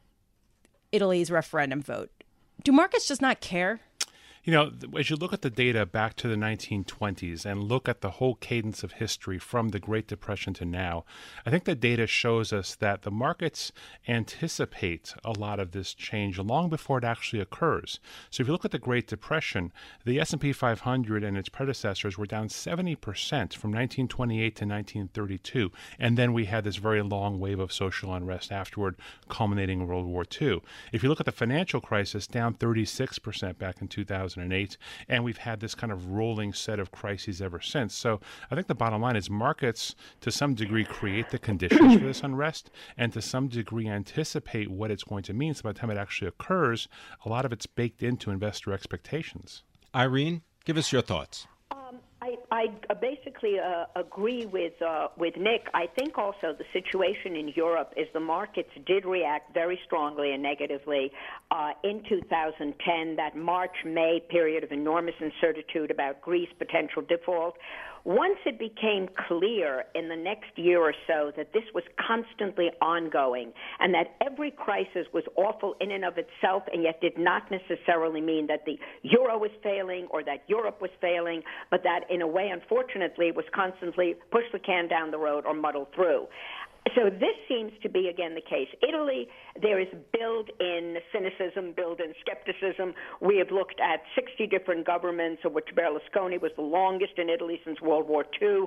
Italy's 0.91 1.32
referendum 1.32 1.82
vote. 1.82 2.12
Do 2.63 2.72
markets 2.72 3.08
just 3.08 3.22
not 3.22 3.41
care? 3.41 3.82
You 4.45 4.51
know, 4.51 4.71
as 5.00 5.09
you 5.09 5.15
look 5.15 5.31
at 5.31 5.41
the 5.41 5.50
data 5.50 5.85
back 5.85 6.17
to 6.17 6.27
the 6.27 6.35
1920s 6.35 7.45
and 7.45 7.63
look 7.63 7.88
at 7.88 8.01
the 8.01 8.09
whole 8.12 8.35
cadence 8.35 8.83
of 8.83 8.91
history 8.91 9.39
from 9.39 9.69
the 9.69 9.79
Great 9.79 10.05
Depression 10.05 10.53
to 10.55 10.65
now, 10.65 11.05
I 11.45 11.50
think 11.50 11.63
the 11.63 11.75
data 11.75 12.07
shows 12.07 12.51
us 12.51 12.75
that 12.75 13.03
the 13.03 13.12
markets 13.12 13.71
anticipate 14.05 15.13
a 15.23 15.31
lot 15.31 15.62
of 15.62 15.71
this 15.71 15.93
change 15.93 16.39
long 16.39 16.67
before 16.67 16.97
it 16.97 17.05
actually 17.05 17.39
occurs. 17.39 18.01
So 18.31 18.41
if 18.41 18.47
you 18.47 18.51
look 18.51 18.65
at 18.65 18.71
the 18.71 18.79
Great 18.79 19.07
Depression, 19.07 19.71
the 20.03 20.19
S&P 20.19 20.51
500 20.51 21.23
and 21.23 21.38
its 21.38 21.47
predecessors 21.47 22.17
were 22.17 22.25
down 22.25 22.50
70% 22.50 22.97
from 22.97 23.71
1928 23.71 24.55
to 24.57 24.65
1932, 24.65 25.71
and 25.97 26.17
then 26.17 26.33
we 26.33 26.45
had 26.47 26.65
this 26.65 26.75
very 26.75 27.01
long 27.01 27.39
wave 27.39 27.62
of 27.62 27.71
social 27.71 28.13
unrest 28.13 28.51
afterward, 28.51 28.97
culminating 29.29 29.79
in 29.79 29.88
World 29.88 30.05
War 30.05 30.25
II. 30.41 30.59
If 30.91 31.01
you 31.01 31.07
look 31.07 31.21
at 31.21 31.25
the 31.25 31.31
financial 31.31 31.79
crisis, 31.79 32.27
down 32.27 32.55
36% 32.55 33.57
back 33.57 33.79
in 33.79 33.88
2000 33.88 34.32
2008, 34.33 34.77
and 35.07 35.23
we've 35.23 35.37
had 35.37 35.59
this 35.59 35.75
kind 35.75 35.91
of 35.91 36.09
rolling 36.09 36.53
set 36.53 36.79
of 36.79 36.91
crises 36.91 37.41
ever 37.41 37.61
since. 37.61 37.93
So 37.93 38.19
I 38.49 38.55
think 38.55 38.67
the 38.67 38.75
bottom 38.75 39.01
line 39.01 39.15
is 39.15 39.29
markets, 39.29 39.95
to 40.21 40.31
some 40.31 40.53
degree, 40.53 40.83
create 40.83 41.29
the 41.29 41.39
conditions 41.39 41.93
for 41.95 42.05
this 42.05 42.21
unrest, 42.23 42.69
and 42.97 43.13
to 43.13 43.21
some 43.21 43.47
degree, 43.47 43.87
anticipate 43.87 44.69
what 44.69 44.91
it's 44.91 45.03
going 45.03 45.23
to 45.23 45.33
mean. 45.33 45.53
So 45.53 45.63
by 45.63 45.73
the 45.73 45.79
time 45.79 45.91
it 45.91 45.97
actually 45.97 46.27
occurs, 46.27 46.87
a 47.25 47.29
lot 47.29 47.45
of 47.45 47.53
it's 47.53 47.65
baked 47.65 48.03
into 48.03 48.31
investor 48.31 48.73
expectations. 48.73 49.63
Irene, 49.95 50.41
give 50.65 50.77
us 50.77 50.91
your 50.91 51.01
thoughts. 51.01 51.47
Um, 51.71 51.99
I 52.51 52.68
basically 53.01 53.60
uh, 53.60 53.86
agree 53.96 54.46
with 54.46 54.82
uh, 54.82 55.08
with 55.18 55.36
Nick. 55.38 55.68
I 55.74 55.88
think 55.88 56.18
also 56.18 56.56
the 56.58 56.65
situation 56.72 57.36
in 57.36 57.50
Europe 57.50 57.94
is 57.98 58.08
the 58.13 58.20
markets 58.20 58.70
did 58.86 59.06
react 59.06 59.53
very 59.53 59.80
strongly 59.86 60.34
and 60.34 60.42
negatively 60.42 61.12
uh, 61.51 61.72
in 61.84 62.03
2010. 62.08 63.15
That 63.15 63.36
March 63.36 63.75
May 63.86 64.22
period 64.30 64.63
of 64.63 64.72
enormous 64.72 65.15
uncertainty 65.20 65.92
about 65.92 66.22
Greece 66.22 66.50
potential 66.58 67.01
default 67.01 67.56
once 68.05 68.38
it 68.45 68.60
became 68.60 69.07
clear 69.27 69.86
in 69.95 70.10
the 70.10 70.15
next 70.15 70.51
year 70.55 70.79
or 70.79 70.93
so 71.07 71.31
that 71.38 71.53
this 71.53 71.63
was 71.74 71.83
constantly 72.05 72.69
ongoing 72.81 73.53
and 73.79 73.93
that 73.93 74.15
every 74.25 74.51
crisis 74.51 75.07
was 75.13 75.24
awful 75.36 75.75
in 75.79 75.91
and 75.91 76.03
of 76.03 76.15
itself 76.17 76.63
and 76.74 76.83
yet 76.83 77.00
did 77.00 77.17
not 77.17 77.43
necessarily 77.50 78.19
mean 78.19 78.48
that 78.48 78.65
the 78.65 78.77
euro 79.03 79.38
was 79.38 79.51
failing 79.62 80.07
or 80.12 80.24
that 80.24 80.43
Europe 80.48 80.81
was 80.81 80.91
failing, 81.00 81.41
but 81.72 81.81
that 81.83 82.01
in 82.10 82.22
a 82.22 82.27
way, 82.27 82.50
unfortunately, 82.51 83.31
was 83.31 83.45
constantly 83.53 84.15
push 84.31 84.43
the 84.51 84.60
can 84.60 84.88
down 84.88 85.12
the 85.12 85.17
road 85.17 85.45
or 85.45 85.53
muddle 85.53 85.88
through. 85.95 86.27
So 86.95 87.09
this 87.09 87.35
seems 87.47 87.71
to 87.81 87.89
be 87.89 88.09
again 88.09 88.35
the 88.35 88.41
case. 88.41 88.67
Italy, 88.87 89.27
there 89.61 89.79
is 89.79 89.87
built-in 90.11 90.97
cynicism, 91.13 91.73
built-in 91.75 92.13
skepticism. 92.19 92.93
We 93.21 93.37
have 93.37 93.51
looked 93.51 93.79
at 93.79 94.01
60 94.15 94.47
different 94.47 94.85
governments, 94.85 95.43
of 95.45 95.53
which 95.53 95.69
Berlusconi 95.75 96.41
was 96.41 96.51
the 96.57 96.61
longest 96.61 97.13
in 97.17 97.29
Italy 97.29 97.61
since 97.63 97.79
World 97.81 98.07
War 98.07 98.25
II. 98.41 98.65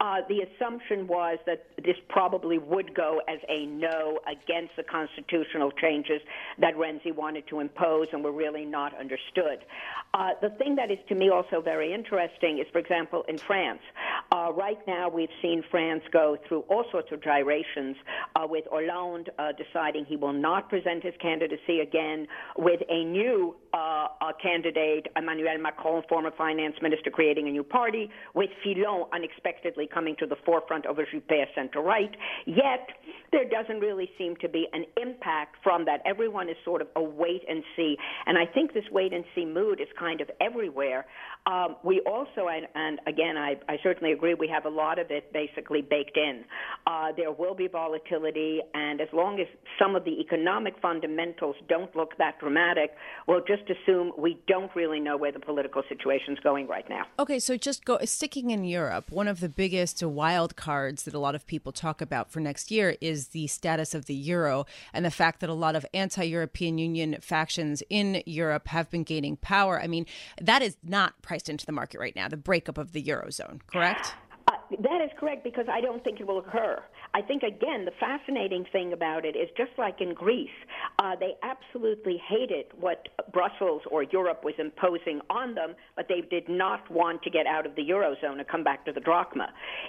Uh, 0.00 0.16
the 0.28 0.46
assumption 0.48 1.06
was 1.06 1.38
that 1.46 1.66
this 1.76 1.96
probably 2.08 2.58
would 2.58 2.94
go 2.94 3.20
as 3.28 3.38
a 3.48 3.66
no 3.66 4.18
against 4.26 4.74
the 4.76 4.82
constitutional 4.82 5.70
changes 5.70 6.22
that 6.58 6.74
Renzi 6.74 7.14
wanted 7.14 7.46
to 7.48 7.60
impose, 7.60 8.08
and 8.12 8.24
were 8.24 8.32
really 8.32 8.64
not 8.64 8.98
understood. 8.98 9.64
Uh, 10.14 10.30
the 10.40 10.50
thing 10.50 10.76
that 10.76 10.90
is 10.90 10.98
to 11.08 11.14
me 11.14 11.28
also 11.28 11.60
very 11.60 11.92
interesting 11.92 12.58
is, 12.58 12.66
for 12.72 12.78
example, 12.78 13.24
in 13.28 13.36
France. 13.36 13.82
Uh, 14.30 14.52
right 14.52 14.78
now, 14.86 15.08
we've 15.08 15.28
seen 15.40 15.62
France 15.70 16.02
go 16.12 16.36
through 16.46 16.60
all 16.68 16.84
sorts 16.90 17.08
of 17.12 17.22
gyrations 17.22 17.96
uh, 18.36 18.46
with 18.46 18.64
Hollande 18.70 19.30
uh, 19.38 19.52
deciding 19.52 20.04
he 20.04 20.16
will 20.16 20.34
not 20.34 20.68
present 20.68 21.02
his 21.02 21.14
candidacy 21.20 21.80
again, 21.80 22.26
with 22.56 22.80
a 22.90 23.04
new 23.04 23.56
uh, 23.72 24.08
candidate, 24.42 25.06
Emmanuel 25.16 25.58
Macron, 25.58 26.02
former 26.08 26.30
finance 26.36 26.74
minister, 26.82 27.10
creating 27.10 27.48
a 27.48 27.50
new 27.50 27.62
party, 27.62 28.10
with 28.34 28.50
Fillon 28.62 29.04
unexpectedly 29.14 29.88
coming 29.92 30.14
to 30.18 30.26
the 30.26 30.36
forefront 30.44 30.84
of 30.86 30.98
a 30.98 31.02
Juppé 31.02 31.44
center 31.54 31.80
right. 31.80 32.14
Yet, 32.46 32.88
there 33.32 33.48
doesn't 33.48 33.80
really 33.80 34.10
seem 34.16 34.36
to 34.36 34.48
be 34.48 34.66
an 34.72 34.84
impact 35.00 35.56
from 35.62 35.84
that. 35.84 36.00
Everyone 36.04 36.48
is 36.48 36.56
sort 36.64 36.80
of 36.82 36.88
a 36.96 37.02
wait 37.02 37.42
and 37.48 37.62
see. 37.76 37.96
And 38.26 38.38
I 38.38 38.46
think 38.46 38.74
this 38.74 38.84
wait 38.90 39.12
and 39.12 39.24
see 39.34 39.44
mood 39.44 39.80
is 39.80 39.88
kind 39.98 40.20
of 40.20 40.30
everywhere. 40.40 41.06
Um, 41.46 41.76
we 41.82 42.00
also, 42.00 42.48
and, 42.48 42.66
and 42.74 43.00
again, 43.06 43.36
I, 43.36 43.56
I, 43.68 43.78
certainly 43.82 44.12
agree, 44.12 44.34
we 44.34 44.48
have 44.48 44.66
a 44.66 44.68
lot 44.68 44.98
of 44.98 45.10
it 45.10 45.32
basically 45.32 45.80
baked 45.80 46.16
in. 46.16 46.44
Uh, 46.86 47.12
there 47.16 47.32
will 47.32 47.54
be 47.54 47.68
volatility, 47.68 48.60
and 48.74 49.00
as 49.00 49.08
long 49.14 49.40
as 49.40 49.46
some 49.78 49.96
of 49.96 50.04
the 50.04 50.20
economic 50.20 50.74
fundamentals 50.82 51.56
don't 51.68 51.94
look 51.96 52.18
that 52.18 52.38
dramatic, 52.38 52.90
we'll 53.26 53.44
just 53.46 53.62
assume 53.70 54.12
we 54.18 54.38
don't 54.46 54.74
really 54.76 55.00
know 55.00 55.16
where 55.16 55.32
the 55.32 55.40
political 55.40 55.82
situation 55.88 56.34
is 56.34 56.40
going 56.40 56.66
right 56.66 56.88
now. 56.90 57.04
Okay, 57.18 57.38
so 57.38 57.56
just 57.56 57.84
go 57.84 57.98
sticking 58.04 58.50
in 58.50 58.64
Europe. 58.64 59.10
One 59.10 59.28
of 59.28 59.40
the 59.40 59.48
biggest 59.48 60.02
wild 60.02 60.54
cards 60.54 61.04
that 61.04 61.14
a 61.14 61.18
lot 61.18 61.34
of 61.34 61.46
people 61.46 61.72
talk 61.72 62.02
about 62.02 62.30
for 62.30 62.40
next 62.40 62.70
year 62.70 62.96
is 63.00 63.17
the 63.28 63.48
status 63.48 63.94
of 63.94 64.06
the 64.06 64.14
euro 64.14 64.64
and 64.94 65.04
the 65.04 65.10
fact 65.10 65.40
that 65.40 65.50
a 65.50 65.54
lot 65.54 65.76
of 65.76 65.84
anti-European 65.92 66.78
Union 66.78 67.16
factions 67.20 67.82
in 67.90 68.22
Europe 68.24 68.68
have 68.68 68.88
been 68.88 69.02
gaining 69.02 69.36
power. 69.36 69.78
I 69.82 69.88
mean, 69.88 70.06
that 70.40 70.62
is 70.62 70.76
not 70.82 71.20
priced 71.20 71.48
into 71.48 71.66
the 71.66 71.72
market 71.72 71.98
right 71.98 72.16
now, 72.16 72.28
the 72.28 72.36
breakup 72.36 72.78
of 72.78 72.92
the 72.92 73.02
Eurozone, 73.02 73.60
correct? 73.66 74.14
Uh, 74.46 74.52
that 74.80 75.02
is 75.02 75.10
correct 75.18 75.44
because 75.44 75.66
I 75.70 75.80
don't 75.80 76.02
think 76.02 76.20
it 76.20 76.26
will 76.26 76.38
occur. 76.38 76.82
I 77.14 77.22
think, 77.22 77.42
again, 77.42 77.84
the 77.84 77.92
fascinating 77.98 78.64
thing 78.70 78.92
about 78.92 79.24
it 79.24 79.34
is 79.36 79.48
just 79.56 79.70
like 79.78 80.00
in 80.00 80.14
Greece, 80.14 80.50
uh, 80.98 81.16
they 81.16 81.34
absolutely 81.42 82.20
hated 82.28 82.66
what 82.78 83.08
Brussels 83.32 83.82
or 83.90 84.02
Europe 84.02 84.44
was 84.44 84.54
imposing 84.58 85.20
on 85.30 85.54
them, 85.54 85.74
but 85.96 86.06
they 86.08 86.20
did 86.20 86.48
not 86.48 86.88
want 86.90 87.22
to 87.22 87.30
get 87.30 87.46
out 87.46 87.66
of 87.66 87.74
the 87.76 87.82
Eurozone 87.82 88.38
and 88.38 88.46
come 88.48 88.62
back 88.62 88.84
to 88.84 88.92
the 88.92 89.00
drachma. 89.00 89.48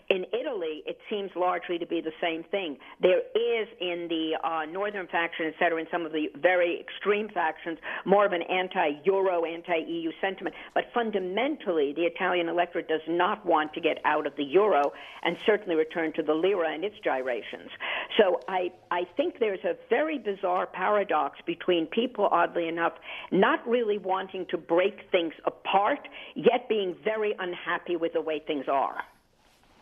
In 0.09 0.25
Italy, 0.33 0.83
it 0.85 0.97
seems 1.09 1.31
largely 1.35 1.77
to 1.77 1.85
be 1.85 2.01
the 2.01 2.11
same 2.21 2.43
thing. 2.51 2.77
There 3.01 3.19
is 3.19 3.67
in 3.79 4.07
the 4.09 4.37
uh, 4.43 4.65
northern 4.65 5.07
faction, 5.07 5.45
et 5.47 5.55
cetera, 5.59 5.79
in 5.79 5.87
some 5.91 6.05
of 6.05 6.11
the 6.11 6.27
very 6.41 6.79
extreme 6.79 7.29
factions, 7.29 7.77
more 8.05 8.25
of 8.25 8.31
an 8.31 8.43
anti-Euro, 8.43 9.45
anti-EU 9.45 10.11
sentiment. 10.21 10.55
But 10.73 10.85
fundamentally, 10.93 11.93
the 11.93 12.03
Italian 12.03 12.49
electorate 12.49 12.87
does 12.87 13.01
not 13.07 13.45
want 13.45 13.73
to 13.73 13.81
get 13.81 13.97
out 14.05 14.25
of 14.25 14.35
the 14.37 14.43
Euro 14.45 14.93
and 15.23 15.37
certainly 15.45 15.75
return 15.75 16.13
to 16.13 16.23
the 16.23 16.33
lira 16.33 16.73
and 16.73 16.83
its 16.83 16.95
gyrations. 17.09 17.71
So 18.17 18.39
I, 18.47 18.71
I 18.91 19.01
think 19.17 19.39
there's 19.39 19.63
a 19.63 19.75
very 19.89 20.17
bizarre 20.19 20.67
paradox 20.67 21.39
between 21.45 21.87
people, 21.87 22.27
oddly 22.31 22.67
enough, 22.67 22.93
not 23.31 23.59
really 23.67 23.97
wanting 23.97 24.45
to 24.51 24.57
break 24.57 24.95
things 25.11 25.33
apart, 25.45 26.03
yet 26.35 26.61
being 26.69 26.95
very 27.03 27.33
unhappy 27.39 27.95
with 27.95 28.13
the 28.13 28.21
way 28.21 28.37
things 28.45 28.65
are. 28.67 28.99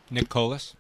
Nick 0.10 0.30
Colas? 0.30 0.76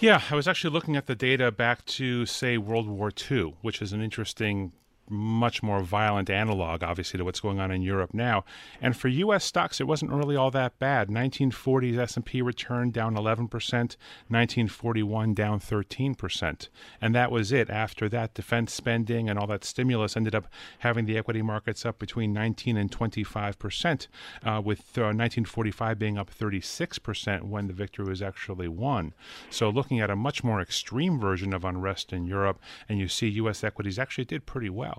Yeah, 0.00 0.20
I 0.30 0.34
was 0.34 0.46
actually 0.46 0.72
looking 0.72 0.96
at 0.96 1.06
the 1.06 1.14
data 1.14 1.50
back 1.50 1.84
to, 1.86 2.26
say, 2.26 2.58
World 2.58 2.88
War 2.88 3.10
II, 3.30 3.54
which 3.62 3.80
is 3.80 3.92
an 3.92 4.00
interesting 4.02 4.72
much 5.08 5.62
more 5.62 5.80
violent 5.80 6.30
analog, 6.30 6.82
obviously, 6.82 7.18
to 7.18 7.24
what's 7.24 7.40
going 7.40 7.60
on 7.60 7.70
in 7.70 7.82
Europe 7.82 8.12
now. 8.12 8.44
And 8.80 8.96
for 8.96 9.08
U.S. 9.08 9.44
stocks, 9.44 9.80
it 9.80 9.86
wasn't 9.86 10.12
really 10.12 10.36
all 10.36 10.50
that 10.52 10.78
bad. 10.78 11.08
1940's 11.08 11.98
S&P 11.98 12.42
returned 12.42 12.92
down 12.92 13.14
11%, 13.14 13.48
1941 13.48 15.34
down 15.34 15.60
13%, 15.60 16.68
and 17.00 17.14
that 17.14 17.30
was 17.30 17.52
it. 17.52 17.70
After 17.70 18.08
that, 18.08 18.34
defense 18.34 18.72
spending 18.72 19.28
and 19.28 19.38
all 19.38 19.46
that 19.46 19.64
stimulus 19.64 20.16
ended 20.16 20.34
up 20.34 20.48
having 20.80 21.06
the 21.06 21.18
equity 21.18 21.42
markets 21.42 21.84
up 21.86 21.98
between 21.98 22.32
19 22.32 22.76
and 22.76 22.90
25%, 22.90 24.06
uh, 24.44 24.60
with 24.64 24.80
uh, 24.98 25.12
1945 25.14 25.98
being 25.98 26.18
up 26.18 26.30
36% 26.30 27.42
when 27.42 27.66
the 27.66 27.72
victory 27.72 28.06
was 28.06 28.22
actually 28.22 28.68
won. 28.68 29.14
So, 29.50 29.70
looking 29.70 30.00
at 30.00 30.10
a 30.10 30.16
much 30.16 30.42
more 30.42 30.60
extreme 30.60 31.18
version 31.18 31.52
of 31.52 31.64
unrest 31.64 32.12
in 32.12 32.26
Europe, 32.26 32.60
and 32.88 32.98
you 32.98 33.08
see 33.08 33.28
U.S. 33.28 33.62
equities 33.62 33.98
actually 33.98 34.24
did 34.24 34.46
pretty 34.46 34.70
well. 34.70 34.95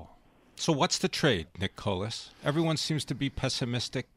So, 0.59 0.73
what's 0.73 0.97
the 0.97 1.07
trade, 1.07 1.47
Nick 1.59 1.75
Colas? 1.75 2.31
Everyone 2.43 2.77
seems 2.77 3.05
to 3.05 3.15
be 3.15 3.29
pessimistic, 3.29 4.07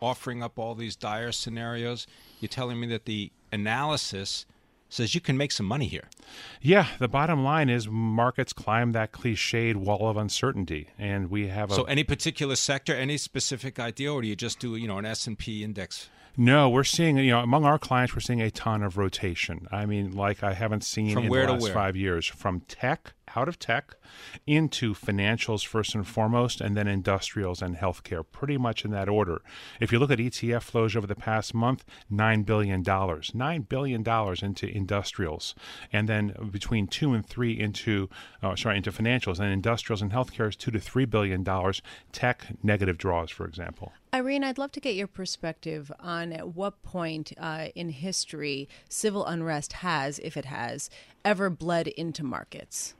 offering 0.00 0.42
up 0.42 0.58
all 0.58 0.74
these 0.74 0.94
dire 0.94 1.32
scenarios. 1.32 2.06
You're 2.38 2.50
telling 2.50 2.78
me 2.78 2.86
that 2.88 3.06
the 3.06 3.32
analysis 3.50 4.44
says 4.90 5.14
you 5.14 5.22
can 5.22 5.38
make 5.38 5.52
some 5.52 5.64
money 5.64 5.86
here. 5.86 6.04
Yeah, 6.60 6.88
the 6.98 7.08
bottom 7.08 7.42
line 7.42 7.70
is 7.70 7.88
markets 7.88 8.52
climb 8.52 8.92
that 8.92 9.12
cliched 9.12 9.76
wall 9.76 10.08
of 10.08 10.18
uncertainty, 10.18 10.90
and 10.98 11.30
we 11.30 11.48
have. 11.48 11.70
A, 11.70 11.74
so, 11.74 11.84
any 11.84 12.04
particular 12.04 12.56
sector, 12.56 12.94
any 12.94 13.16
specific 13.16 13.80
idea, 13.80 14.12
or 14.12 14.20
do 14.20 14.28
you 14.28 14.36
just 14.36 14.58
do 14.60 14.76
you 14.76 14.86
know 14.86 14.98
an 14.98 15.06
S 15.06 15.26
and 15.26 15.38
P 15.38 15.64
index? 15.64 16.10
No, 16.36 16.68
we're 16.68 16.84
seeing 16.84 17.16
you 17.16 17.30
know 17.30 17.40
among 17.40 17.64
our 17.64 17.78
clients, 17.78 18.14
we're 18.14 18.20
seeing 18.20 18.42
a 18.42 18.50
ton 18.50 18.82
of 18.82 18.98
rotation. 18.98 19.66
I 19.72 19.86
mean, 19.86 20.14
like 20.14 20.42
I 20.42 20.52
haven't 20.52 20.84
seen 20.84 21.14
from 21.14 21.24
in 21.24 21.30
where 21.30 21.46
the 21.46 21.52
last 21.54 21.62
where? 21.62 21.72
five 21.72 21.96
years 21.96 22.26
from 22.26 22.60
tech 22.68 23.14
out 23.34 23.48
of 23.48 23.58
tech 23.58 23.96
into 24.46 24.94
financials 24.94 25.66
first 25.66 25.94
and 25.94 26.06
foremost, 26.06 26.60
and 26.60 26.76
then 26.76 26.86
industrials 26.86 27.62
and 27.62 27.76
healthcare, 27.76 28.24
pretty 28.30 28.56
much 28.56 28.84
in 28.84 28.90
that 28.92 29.08
order. 29.08 29.42
If 29.80 29.92
you 29.92 29.98
look 29.98 30.10
at 30.10 30.18
ETF 30.18 30.62
flows 30.62 30.96
over 30.96 31.06
the 31.06 31.14
past 31.14 31.54
month, 31.54 31.84
$9 32.12 32.44
billion. 32.46 32.84
$9 32.84 33.68
billion 33.68 34.04
into 34.42 34.66
industrials. 34.68 35.54
And 35.92 36.08
then 36.08 36.34
between 36.50 36.86
two 36.86 37.12
and 37.12 37.26
three 37.26 37.58
into, 37.58 38.08
uh, 38.42 38.56
sorry, 38.56 38.76
into 38.76 38.92
financials. 38.92 39.40
And 39.40 39.52
industrials 39.52 40.02
and 40.02 40.12
healthcare 40.12 40.48
is 40.48 40.56
two 40.56 40.70
to 40.70 40.78
$3 40.78 41.08
billion. 41.08 41.44
Tech, 42.12 42.46
negative 42.62 42.98
draws, 42.98 43.30
for 43.30 43.46
example. 43.46 43.92
Irene, 44.14 44.44
I'd 44.44 44.56
love 44.56 44.72
to 44.72 44.80
get 44.80 44.94
your 44.94 45.08
perspective 45.08 45.92
on 46.00 46.32
at 46.32 46.54
what 46.54 46.82
point 46.82 47.32
uh, 47.38 47.68
in 47.74 47.90
history 47.90 48.68
civil 48.88 49.26
unrest 49.26 49.74
has, 49.74 50.18
if 50.20 50.36
it 50.36 50.46
has, 50.46 50.88
ever 51.24 51.50
bled 51.50 51.88
into 51.88 52.24
markets. 52.24 52.94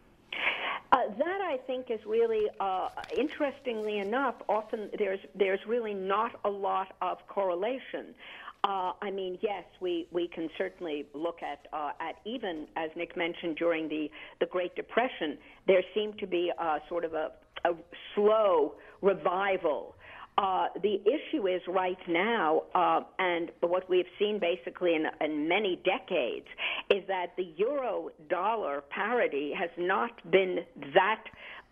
Uh, 0.92 0.98
that 1.18 1.40
I 1.40 1.58
think 1.66 1.90
is 1.90 2.00
really, 2.06 2.46
uh, 2.60 2.88
interestingly 3.18 3.98
enough, 3.98 4.36
often 4.48 4.88
there's 4.98 5.18
there's 5.34 5.60
really 5.66 5.94
not 5.94 6.38
a 6.44 6.50
lot 6.50 6.94
of 7.02 7.18
correlation. 7.26 8.14
Uh, 8.62 8.92
I 9.02 9.10
mean, 9.10 9.38
yes, 9.42 9.64
we, 9.80 10.08
we 10.10 10.28
can 10.28 10.48
certainly 10.56 11.06
look 11.12 11.42
at 11.42 11.66
uh, 11.72 11.90
at 12.00 12.16
even 12.24 12.66
as 12.76 12.90
Nick 12.96 13.16
mentioned 13.16 13.56
during 13.56 13.88
the 13.88 14.10
the 14.40 14.46
Great 14.46 14.74
Depression, 14.76 15.38
there 15.66 15.82
seemed 15.94 16.18
to 16.18 16.26
be 16.26 16.52
a, 16.58 16.78
sort 16.88 17.04
of 17.04 17.14
a, 17.14 17.32
a 17.64 17.74
slow 18.14 18.74
revival 19.02 19.95
uh, 20.38 20.66
the 20.82 21.00
issue 21.06 21.48
is 21.48 21.62
right 21.66 21.98
now, 22.08 22.62
uh, 22.74 23.00
and 23.18 23.50
what 23.60 23.88
we've 23.88 24.06
seen 24.18 24.38
basically 24.38 24.94
in, 24.94 25.06
in 25.20 25.48
many 25.48 25.80
decades, 25.84 26.46
is 26.90 27.02
that 27.08 27.28
the 27.36 27.52
euro 27.56 28.10
dollar 28.28 28.82
parity 28.90 29.52
has 29.58 29.70
not 29.78 30.10
been 30.30 30.58
that. 30.94 31.24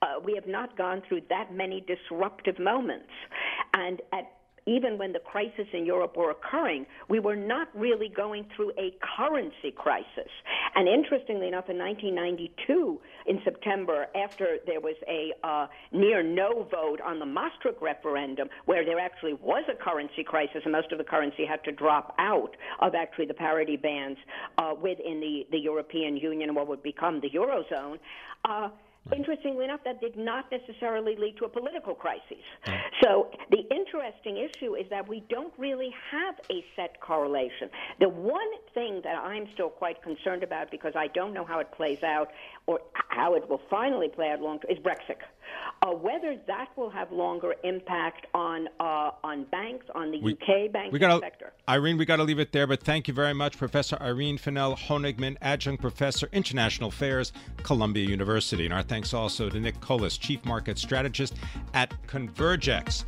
Uh, 0.02 0.20
we 0.22 0.34
have 0.34 0.46
not 0.46 0.76
gone 0.76 1.02
through 1.08 1.20
that 1.30 1.54
many 1.54 1.84
disruptive 1.86 2.58
moments, 2.58 3.10
and 3.74 4.00
at 4.12 4.30
even 4.66 4.96
when 4.96 5.12
the 5.12 5.18
crisis 5.18 5.66
in 5.72 5.84
Europe 5.84 6.16
were 6.16 6.30
occurring, 6.30 6.86
we 7.08 7.20
were 7.20 7.36
not 7.36 7.68
really 7.74 8.08
going 8.08 8.46
through 8.56 8.72
a 8.78 8.94
currency 9.16 9.70
crisis. 9.74 10.30
And 10.74 10.88
interestingly 10.88 11.48
enough, 11.48 11.68
in 11.68 11.78
1992, 11.78 13.00
in 13.26 13.40
September, 13.44 14.06
after 14.14 14.58
there 14.66 14.80
was 14.80 14.96
a 15.08 15.32
uh, 15.46 15.66
near 15.92 16.22
no 16.22 16.66
vote 16.70 17.00
on 17.00 17.18
the 17.18 17.26
Maastricht 17.26 17.80
referendum, 17.80 18.48
where 18.66 18.84
there 18.84 18.98
actually 18.98 19.34
was 19.34 19.64
a 19.70 19.82
currency 19.82 20.22
crisis, 20.22 20.60
and 20.64 20.72
most 20.72 20.92
of 20.92 20.98
the 20.98 21.04
currency 21.04 21.44
had 21.46 21.62
to 21.64 21.72
drop 21.72 22.14
out 22.18 22.56
of 22.80 22.94
actually 22.94 23.26
the 23.26 23.34
parity 23.34 23.76
bands 23.76 24.18
uh, 24.58 24.74
within 24.80 25.20
the, 25.20 25.46
the 25.50 25.58
European 25.58 26.16
Union 26.16 26.48
and 26.50 26.56
what 26.56 26.68
would 26.68 26.82
become 26.82 27.20
the 27.20 27.30
Eurozone. 27.30 27.98
Uh, 28.44 28.68
Right. 29.06 29.18
Interestingly 29.18 29.64
enough, 29.64 29.80
that 29.84 30.00
did 30.00 30.16
not 30.16 30.46
necessarily 30.50 31.14
lead 31.16 31.36
to 31.38 31.44
a 31.44 31.48
political 31.48 31.94
crisis. 31.94 32.44
Right. 32.66 32.80
So 33.02 33.30
the 33.50 33.62
interesting 33.70 34.38
issue 34.38 34.76
is 34.76 34.86
that 34.90 35.06
we 35.06 35.22
don't 35.28 35.52
really 35.58 35.94
have 36.10 36.36
a 36.50 36.64
set 36.74 37.00
correlation. 37.00 37.68
The 38.00 38.08
one 38.08 38.48
thing 38.72 39.00
that 39.04 39.16
I'm 39.16 39.46
still 39.52 39.68
quite 39.68 40.02
concerned 40.02 40.42
about 40.42 40.70
because 40.70 40.92
I 40.96 41.08
don't 41.08 41.34
know 41.34 41.44
how 41.44 41.58
it 41.58 41.70
plays 41.72 42.02
out 42.02 42.28
or 42.66 42.80
how 43.08 43.34
it 43.34 43.48
will 43.48 43.60
finally 43.68 44.08
play 44.08 44.30
out 44.30 44.40
long 44.40 44.58
term 44.60 44.70
is 44.70 44.78
Brexit. 44.78 45.20
Uh, 45.82 45.90
whether 45.90 46.36
that 46.46 46.68
will 46.76 46.88
have 46.88 47.12
longer 47.12 47.54
impact 47.62 48.26
on 48.32 48.68
uh, 48.80 49.10
on 49.22 49.44
banks, 49.44 49.84
on 49.94 50.10
the 50.10 50.20
we, 50.20 50.32
UK 50.32 50.72
banking 50.72 50.92
we 50.92 50.98
gotta, 50.98 51.20
sector. 51.20 51.52
Irene, 51.68 51.98
we 51.98 52.06
got 52.06 52.16
to 52.16 52.24
leave 52.24 52.38
it 52.38 52.52
there, 52.52 52.66
but 52.66 52.82
thank 52.82 53.06
you 53.06 53.12
very 53.12 53.34
much, 53.34 53.58
Professor 53.58 53.98
Irene 54.00 54.38
Finel-Honigman, 54.38 55.36
Adjunct 55.42 55.80
Professor, 55.80 56.28
International 56.32 56.88
Affairs, 56.88 57.32
Columbia 57.62 58.08
University. 58.08 58.64
And 58.64 58.72
our 58.72 58.82
thanks 58.82 59.12
also 59.12 59.50
to 59.50 59.60
Nick 59.60 59.80
Colas, 59.80 60.16
Chief 60.16 60.42
Market 60.44 60.78
Strategist 60.78 61.34
at 61.74 61.92
Convergex. 62.06 63.04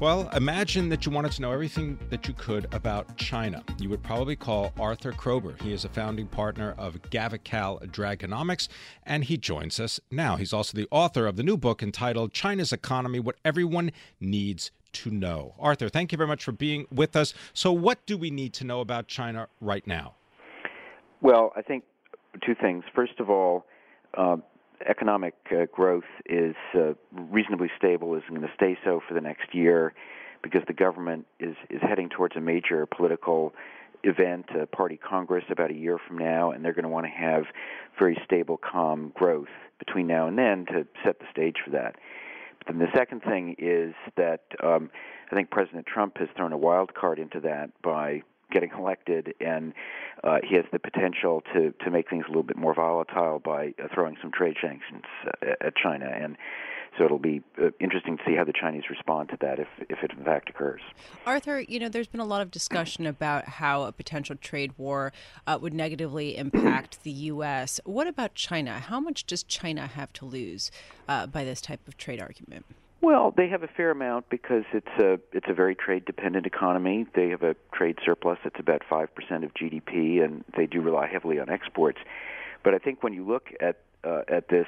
Well, 0.00 0.28
imagine 0.28 0.90
that 0.90 1.04
you 1.04 1.10
wanted 1.10 1.32
to 1.32 1.42
know 1.42 1.50
everything 1.50 1.98
that 2.10 2.28
you 2.28 2.34
could 2.34 2.72
about 2.72 3.16
China. 3.16 3.64
You 3.80 3.88
would 3.90 4.00
probably 4.00 4.36
call 4.36 4.72
Arthur 4.78 5.10
Kroeber. 5.10 5.60
He 5.60 5.72
is 5.72 5.84
a 5.84 5.88
founding 5.88 6.28
partner 6.28 6.76
of 6.78 7.02
Gavekal 7.10 7.84
Dragonomics, 7.90 8.68
and 9.04 9.24
he 9.24 9.36
joins 9.36 9.80
us 9.80 9.98
now. 10.08 10.36
He's 10.36 10.52
also 10.52 10.76
the 10.76 10.86
author 10.92 11.26
of 11.26 11.34
the 11.34 11.42
new 11.42 11.56
book 11.56 11.82
entitled 11.82 12.32
China's 12.32 12.72
Economy 12.72 13.18
What 13.18 13.38
Everyone 13.44 13.90
Needs 14.20 14.70
to 14.92 15.10
Know. 15.10 15.56
Arthur, 15.58 15.88
thank 15.88 16.12
you 16.12 16.16
very 16.16 16.28
much 16.28 16.44
for 16.44 16.52
being 16.52 16.86
with 16.92 17.16
us. 17.16 17.34
So, 17.52 17.72
what 17.72 18.06
do 18.06 18.16
we 18.16 18.30
need 18.30 18.52
to 18.54 18.64
know 18.64 18.80
about 18.80 19.08
China 19.08 19.48
right 19.60 19.84
now? 19.84 20.14
Well, 21.22 21.52
I 21.56 21.62
think 21.62 21.82
two 22.46 22.54
things. 22.54 22.84
First 22.94 23.18
of 23.18 23.30
all, 23.30 23.66
uh, 24.16 24.36
economic 24.86 25.34
uh, 25.50 25.66
growth 25.72 26.04
is 26.26 26.54
uh, 26.74 26.94
reasonably 27.12 27.70
stable, 27.76 28.14
is 28.14 28.22
going 28.28 28.42
to 28.42 28.50
stay 28.54 28.76
so 28.84 29.00
for 29.06 29.14
the 29.14 29.20
next 29.20 29.54
year 29.54 29.94
because 30.42 30.62
the 30.66 30.72
government 30.72 31.26
is, 31.40 31.56
is 31.68 31.80
heading 31.82 32.08
towards 32.08 32.36
a 32.36 32.40
major 32.40 32.86
political 32.86 33.54
event, 34.04 34.46
a 34.60 34.66
party 34.66 34.96
congress 34.96 35.44
about 35.50 35.70
a 35.70 35.74
year 35.74 35.98
from 36.06 36.18
now, 36.18 36.52
and 36.52 36.64
they're 36.64 36.72
going 36.72 36.84
to 36.84 36.88
want 36.88 37.06
to 37.06 37.10
have 37.10 37.44
very 37.98 38.16
stable, 38.24 38.56
calm 38.56 39.12
growth 39.14 39.48
between 39.78 40.06
now 40.06 40.28
and 40.28 40.38
then 40.38 40.66
to 40.66 40.86
set 41.04 41.18
the 41.18 41.26
stage 41.30 41.56
for 41.64 41.70
that. 41.70 41.96
But 42.58 42.68
then 42.68 42.78
the 42.78 42.96
second 42.96 43.22
thing 43.22 43.56
is 43.58 43.94
that 44.16 44.42
um, 44.62 44.90
I 45.30 45.34
think 45.34 45.50
President 45.50 45.86
Trump 45.86 46.18
has 46.18 46.28
thrown 46.36 46.52
a 46.52 46.58
wild 46.58 46.94
card 46.94 47.18
into 47.18 47.40
that 47.40 47.70
by 47.82 48.22
getting 48.50 48.70
elected, 48.76 49.34
and 49.40 49.72
uh, 50.24 50.38
he 50.42 50.56
has 50.56 50.64
the 50.72 50.78
potential 50.78 51.42
to 51.54 51.72
to 51.84 51.90
make 51.90 52.08
things 52.08 52.24
a 52.26 52.28
little 52.28 52.42
bit 52.42 52.56
more 52.56 52.74
volatile 52.74 53.38
by 53.38 53.74
uh, 53.82 53.88
throwing 53.94 54.16
some 54.20 54.30
trade 54.32 54.56
sanctions 54.60 55.04
uh, 55.42 55.52
at 55.60 55.74
China, 55.76 56.06
and 56.06 56.36
so 56.96 57.04
it'll 57.04 57.18
be 57.18 57.42
uh, 57.62 57.70
interesting 57.80 58.16
to 58.16 58.22
see 58.26 58.34
how 58.34 58.44
the 58.44 58.52
Chinese 58.52 58.84
respond 58.90 59.28
to 59.30 59.38
that 59.40 59.58
if 59.58 59.68
if 59.88 60.02
it 60.02 60.12
in 60.16 60.24
fact 60.24 60.50
occurs. 60.50 60.80
Arthur, 61.26 61.60
you 61.60 61.78
know, 61.78 61.88
there's 61.88 62.08
been 62.08 62.20
a 62.20 62.26
lot 62.26 62.42
of 62.42 62.50
discussion 62.50 63.06
about 63.06 63.44
how 63.46 63.82
a 63.82 63.92
potential 63.92 64.36
trade 64.36 64.72
war 64.76 65.12
uh, 65.46 65.58
would 65.60 65.74
negatively 65.74 66.36
impact 66.36 67.02
the 67.04 67.10
U.S. 67.10 67.80
What 67.84 68.06
about 68.06 68.34
China? 68.34 68.80
How 68.80 69.00
much 69.00 69.24
does 69.26 69.42
China 69.42 69.86
have 69.86 70.12
to 70.14 70.24
lose 70.24 70.70
uh, 71.08 71.26
by 71.26 71.44
this 71.44 71.60
type 71.60 71.86
of 71.86 71.96
trade 71.96 72.20
argument? 72.20 72.66
Well, 73.00 73.32
they 73.36 73.48
have 73.48 73.62
a 73.62 73.68
fair 73.68 73.90
amount 73.90 74.28
because 74.28 74.64
it's 74.72 74.86
a 74.98 75.20
it's 75.32 75.46
a 75.48 75.54
very 75.54 75.76
trade 75.76 76.04
dependent 76.04 76.46
economy. 76.46 77.06
They 77.14 77.28
have 77.28 77.42
a 77.42 77.54
trade 77.72 77.98
surplus 78.04 78.38
that's 78.42 78.58
about 78.58 78.82
five 78.88 79.14
percent 79.14 79.44
of 79.44 79.54
GDP, 79.54 80.22
and 80.24 80.44
they 80.56 80.66
do 80.66 80.80
rely 80.80 81.06
heavily 81.06 81.38
on 81.38 81.48
exports. 81.48 81.98
But 82.64 82.74
I 82.74 82.78
think 82.78 83.04
when 83.04 83.12
you 83.12 83.24
look 83.24 83.50
at 83.60 83.76
uh, 84.02 84.22
at 84.26 84.48
this, 84.48 84.66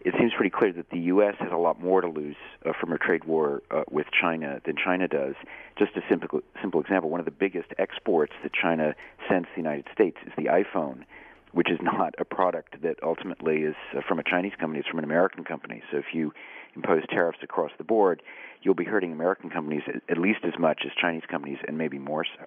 it 0.00 0.14
seems 0.18 0.32
pretty 0.34 0.50
clear 0.50 0.72
that 0.72 0.88
the 0.88 1.00
U.S. 1.00 1.34
has 1.38 1.52
a 1.52 1.56
lot 1.56 1.78
more 1.78 2.00
to 2.00 2.08
lose 2.08 2.36
uh, 2.64 2.72
from 2.80 2.92
a 2.92 2.98
trade 2.98 3.24
war 3.24 3.62
uh, 3.70 3.82
with 3.90 4.06
China 4.10 4.58
than 4.64 4.76
China 4.82 5.06
does. 5.06 5.34
Just 5.78 5.96
a 5.96 6.02
simple 6.08 6.40
simple 6.62 6.80
example: 6.80 7.10
one 7.10 7.20
of 7.20 7.26
the 7.26 7.30
biggest 7.30 7.68
exports 7.78 8.32
that 8.42 8.52
China 8.54 8.94
sends 9.28 9.48
to 9.48 9.52
the 9.54 9.60
United 9.60 9.84
States 9.92 10.16
is 10.26 10.32
the 10.38 10.44
iPhone 10.44 11.04
which 11.52 11.70
is 11.70 11.78
not 11.80 12.14
a 12.18 12.24
product 12.24 12.82
that 12.82 12.96
ultimately 13.02 13.62
is 13.62 13.74
uh, 13.96 14.02
from 14.06 14.18
a 14.18 14.22
Chinese 14.22 14.52
company, 14.60 14.78
it's 14.78 14.88
from 14.88 14.98
an 14.98 15.04
American 15.04 15.42
company. 15.42 15.82
So 15.90 15.96
if 15.96 16.12
you 16.12 16.34
impose 16.76 17.02
tariffs 17.08 17.38
across 17.42 17.70
the 17.78 17.84
board, 17.84 18.22
you'll 18.62 18.74
be 18.74 18.84
hurting 18.84 19.12
American 19.12 19.50
companies 19.50 19.82
at 20.08 20.18
least 20.18 20.40
as 20.44 20.58
much 20.58 20.82
as 20.84 20.92
Chinese 21.00 21.24
companies 21.30 21.58
and 21.66 21.76
maybe 21.76 21.98
more 21.98 22.24
so. 22.38 22.46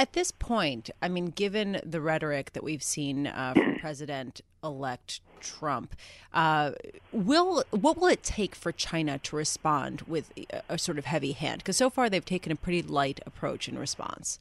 At 0.00 0.12
this 0.12 0.30
point, 0.30 0.90
I 1.02 1.08
mean, 1.08 1.26
given 1.26 1.80
the 1.84 2.00
rhetoric 2.00 2.52
that 2.52 2.62
we've 2.62 2.82
seen 2.82 3.26
uh, 3.26 3.54
from 3.54 3.76
President-elect 3.80 5.20
Trump, 5.40 5.96
uh, 6.32 6.72
will 7.10 7.64
what 7.70 7.98
will 7.98 8.06
it 8.06 8.22
take 8.22 8.54
for 8.54 8.70
China 8.70 9.18
to 9.18 9.34
respond 9.34 10.02
with 10.02 10.32
a, 10.36 10.62
a 10.68 10.78
sort 10.78 10.98
of 10.98 11.06
heavy 11.06 11.32
hand? 11.32 11.58
Because 11.58 11.76
so 11.76 11.90
far 11.90 12.08
they've 12.08 12.24
taken 12.24 12.52
a 12.52 12.56
pretty 12.56 12.82
light 12.82 13.20
approach 13.26 13.68
in 13.68 13.76
response. 13.76 14.38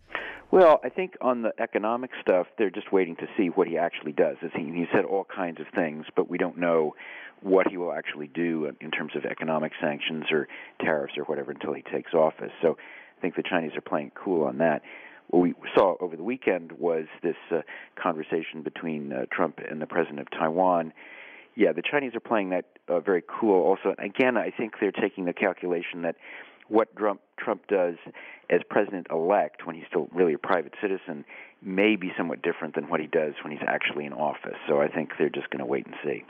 Well, 0.52 0.80
I 0.84 0.90
think 0.90 1.16
on 1.22 1.42
the 1.42 1.52
economic 1.60 2.12
stuff, 2.22 2.48
they're 2.58 2.70
just 2.70 2.94
waiting 2.94 3.16
to 3.18 3.28
see 3.36 3.48
what 3.48 3.68
he 3.68 3.78
actually 3.78 4.14
does. 4.14 4.38
He, 4.56 4.64
he 4.64 4.86
said 4.94 5.04
all 5.04 5.26
kinds 5.26 5.60
of 5.60 5.66
things, 5.76 6.06
but 6.16 6.30
we 6.30 6.38
don't 6.38 6.58
know 6.58 6.96
what 7.42 7.68
he 7.68 7.78
will 7.78 7.94
actually 7.94 8.28
do 8.28 8.72
in 8.82 8.92
terms 8.92 9.12
of 9.16 9.26
economic 9.26 9.72
sanctions 9.80 10.26
or 10.32 10.48
tariffs 10.82 11.14
or 11.18 11.24
whatever 11.26 11.52
until 11.52 11.74
he 11.74 11.84
takes 11.84 12.14
office. 12.14 12.52
So 12.62 12.78
I 13.18 13.22
think 13.22 13.36
the 13.36 13.44
Chinese 13.44 13.72
are 13.76 13.82
playing 13.82 14.12
cool 14.16 14.44
on 14.46 14.58
that. 14.60 14.82
What 15.28 15.40
we 15.42 15.54
saw 15.76 15.96
over 16.00 16.16
the 16.16 16.24
weekend 16.24 16.72
was 16.74 17.06
this 17.22 17.36
uh, 17.52 17.62
conversation 18.02 18.62
between 18.64 19.12
uh, 19.12 19.26
Trump 19.32 19.60
and 19.70 19.82
the 19.82 19.86
president 19.88 20.20
of 20.20 20.32
Taiwan. 20.32 20.94
Yeah, 21.56 21.74
the 21.74 21.82
Chinese 21.82 22.16
are 22.16 22.22
playing 22.22 22.52
that 22.52 22.66
uh, 22.88 23.00
very 23.00 23.24
cool. 23.28 23.62
Also, 23.62 23.96
again, 23.98 24.38
I 24.38 24.52
think 24.52 24.76
they're 24.80 24.92
taking 24.92 25.26
the 25.26 25.34
calculation 25.34 26.04
that 26.04 26.16
what 26.70 26.96
Trump, 26.96 27.22
Trump 27.38 27.68
does 27.68 27.96
as 28.50 28.62
president 28.70 29.08
elect, 29.12 29.66
when 29.66 29.76
he's 29.76 29.86
still 29.90 30.08
really 30.14 30.34
a 30.34 30.38
private 30.38 30.74
citizen, 30.82 31.26
may 31.62 31.96
be 31.96 32.12
somewhat 32.18 32.42
different 32.42 32.76
than 32.76 32.88
what 32.88 33.00
he 33.00 33.08
does 33.08 33.34
when 33.44 33.52
he's 33.52 33.66
actually 33.68 34.06
in 34.06 34.14
office. 34.14 34.56
So 34.68 34.80
I 34.80 34.88
think 34.88 35.12
they're 35.18 35.30
just 35.30 35.50
going 35.50 35.60
to 35.60 35.66
wait 35.66 35.86
and 35.86 35.96
see. 36.04 36.24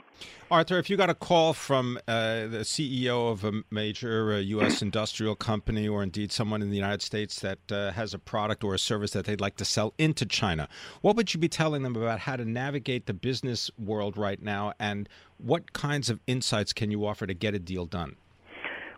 Arthur, 0.50 0.78
if 0.78 0.88
you 0.88 0.96
got 0.96 1.10
a 1.10 1.14
call 1.14 1.52
from 1.52 1.98
uh, 2.08 2.46
the 2.46 2.64
CEO 2.64 3.30
of 3.30 3.44
a 3.44 3.62
major 3.70 4.32
uh, 4.32 4.38
U.S. 4.38 4.82
industrial 4.82 5.36
company, 5.36 5.86
or 5.86 6.02
indeed 6.02 6.32
someone 6.32 6.62
in 6.62 6.70
the 6.70 6.76
United 6.76 7.02
States 7.02 7.40
that 7.40 7.58
uh, 7.70 7.92
has 7.92 8.14
a 8.14 8.18
product 8.18 8.64
or 8.64 8.74
a 8.74 8.78
service 8.78 9.12
that 9.12 9.26
they'd 9.26 9.40
like 9.40 9.56
to 9.56 9.64
sell 9.64 9.94
into 9.98 10.24
China, 10.24 10.68
what 11.02 11.14
would 11.14 11.34
you 11.34 11.38
be 11.38 11.48
telling 11.48 11.82
them 11.82 11.94
about 11.94 12.20
how 12.20 12.34
to 12.34 12.44
navigate 12.44 13.06
the 13.06 13.14
business 13.14 13.70
world 13.78 14.16
right 14.16 14.42
now, 14.42 14.72
and 14.80 15.08
what 15.36 15.72
kinds 15.72 16.08
of 16.10 16.20
insights 16.26 16.72
can 16.72 16.90
you 16.90 17.06
offer 17.06 17.26
to 17.26 17.34
get 17.34 17.54
a 17.54 17.58
deal 17.58 17.86
done? 17.86 18.16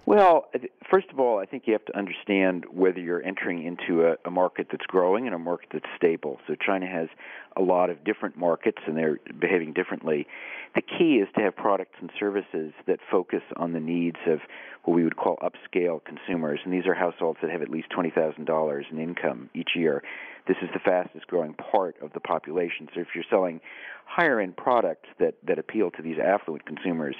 Well, 0.06 0.46
first 0.90 1.06
of 1.10 1.20
all, 1.20 1.38
I 1.38 1.46
think 1.46 1.64
you 1.66 1.72
have 1.72 1.84
to 1.86 1.96
understand 1.96 2.64
whether 2.70 2.98
you're 2.98 3.22
entering 3.22 3.64
into 3.64 4.06
a, 4.06 4.16
a, 4.26 4.30
market 4.30 4.66
that's 4.70 4.84
growing 4.86 5.26
and 5.26 5.34
a 5.34 5.38
market 5.38 5.68
that's 5.72 5.86
stable. 5.96 6.38
So 6.46 6.54
China 6.54 6.86
has 6.86 7.08
a 7.56 7.62
lot 7.62 7.90
of 7.90 8.04
different 8.04 8.36
markets 8.36 8.78
and 8.86 8.96
they're 8.96 9.18
behaving 9.38 9.72
differently. 9.72 10.26
The 10.74 10.82
key 10.82 11.16
is 11.16 11.28
to 11.36 11.42
have 11.42 11.56
products 11.56 11.96
and 12.00 12.10
services 12.18 12.72
that 12.86 12.98
focus 13.10 13.42
on 13.56 13.72
the 13.72 13.80
needs 13.80 14.18
of 14.26 14.40
what 14.84 14.94
we 14.94 15.04
would 15.04 15.16
call 15.16 15.36
upscale 15.38 16.00
consumers, 16.04 16.60
and 16.64 16.72
these 16.72 16.86
are 16.86 16.94
households 16.94 17.38
that 17.42 17.50
have 17.50 17.62
at 17.62 17.68
least 17.68 17.88
$20,000 17.90 18.82
in 18.90 18.98
income 18.98 19.50
each 19.54 19.70
year. 19.76 20.02
This 20.46 20.56
is 20.62 20.68
the 20.72 20.80
fastest 20.80 21.26
growing 21.26 21.54
part 21.54 21.96
of 22.02 22.12
the 22.12 22.20
population. 22.20 22.88
So 22.94 23.00
if 23.00 23.08
you're 23.14 23.24
selling 23.30 23.60
higher 24.04 24.40
end 24.40 24.56
products 24.56 25.08
that, 25.18 25.34
that 25.46 25.58
appeal 25.58 25.90
to 25.92 26.02
these 26.02 26.16
affluent 26.18 26.66
consumers, 26.66 27.14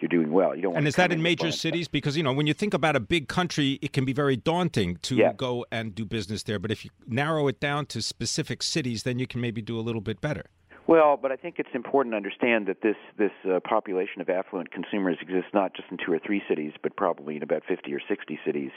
you're 0.00 0.08
doing 0.08 0.30
well. 0.30 0.54
You 0.54 0.62
don't. 0.62 0.76
And 0.76 0.86
is 0.86 0.94
that 0.96 1.10
in 1.10 1.22
major 1.22 1.50
cities? 1.50 1.88
Because 1.88 2.16
you 2.16 2.22
know, 2.22 2.32
when 2.32 2.46
you 2.46 2.54
think 2.54 2.74
about 2.74 2.94
a 2.94 3.00
big 3.00 3.28
country, 3.28 3.78
it 3.82 3.92
can 3.92 4.04
be 4.04 4.12
very 4.12 4.36
daunting 4.36 4.96
to 5.02 5.16
yeah. 5.16 5.32
go 5.32 5.66
and 5.72 5.94
do 5.94 6.04
business 6.04 6.44
there. 6.44 6.58
But 6.58 6.70
if 6.70 6.84
you 6.84 6.90
narrow 7.06 7.48
it 7.48 7.58
down 7.58 7.86
to 7.86 8.02
specific 8.02 8.62
cities, 8.62 9.02
then 9.02 9.18
you 9.18 9.26
can 9.26 9.40
maybe 9.40 9.60
do 9.60 9.78
a 9.78 9.82
little 9.82 10.00
bit 10.00 10.20
better. 10.20 10.44
Well, 10.88 11.18
but 11.20 11.30
I 11.30 11.36
think 11.36 11.56
it's 11.58 11.68
important 11.74 12.14
to 12.14 12.16
understand 12.16 12.66
that 12.66 12.80
this 12.80 12.96
this 13.18 13.30
uh, 13.44 13.60
population 13.60 14.22
of 14.22 14.30
affluent 14.30 14.70
consumers 14.72 15.18
exists 15.20 15.50
not 15.52 15.74
just 15.74 15.88
in 15.90 15.98
two 15.98 16.10
or 16.10 16.18
three 16.18 16.42
cities, 16.48 16.72
but 16.82 16.96
probably 16.96 17.36
in 17.36 17.42
about 17.42 17.62
50 17.68 17.92
or 17.92 18.00
60 18.08 18.40
cities 18.42 18.70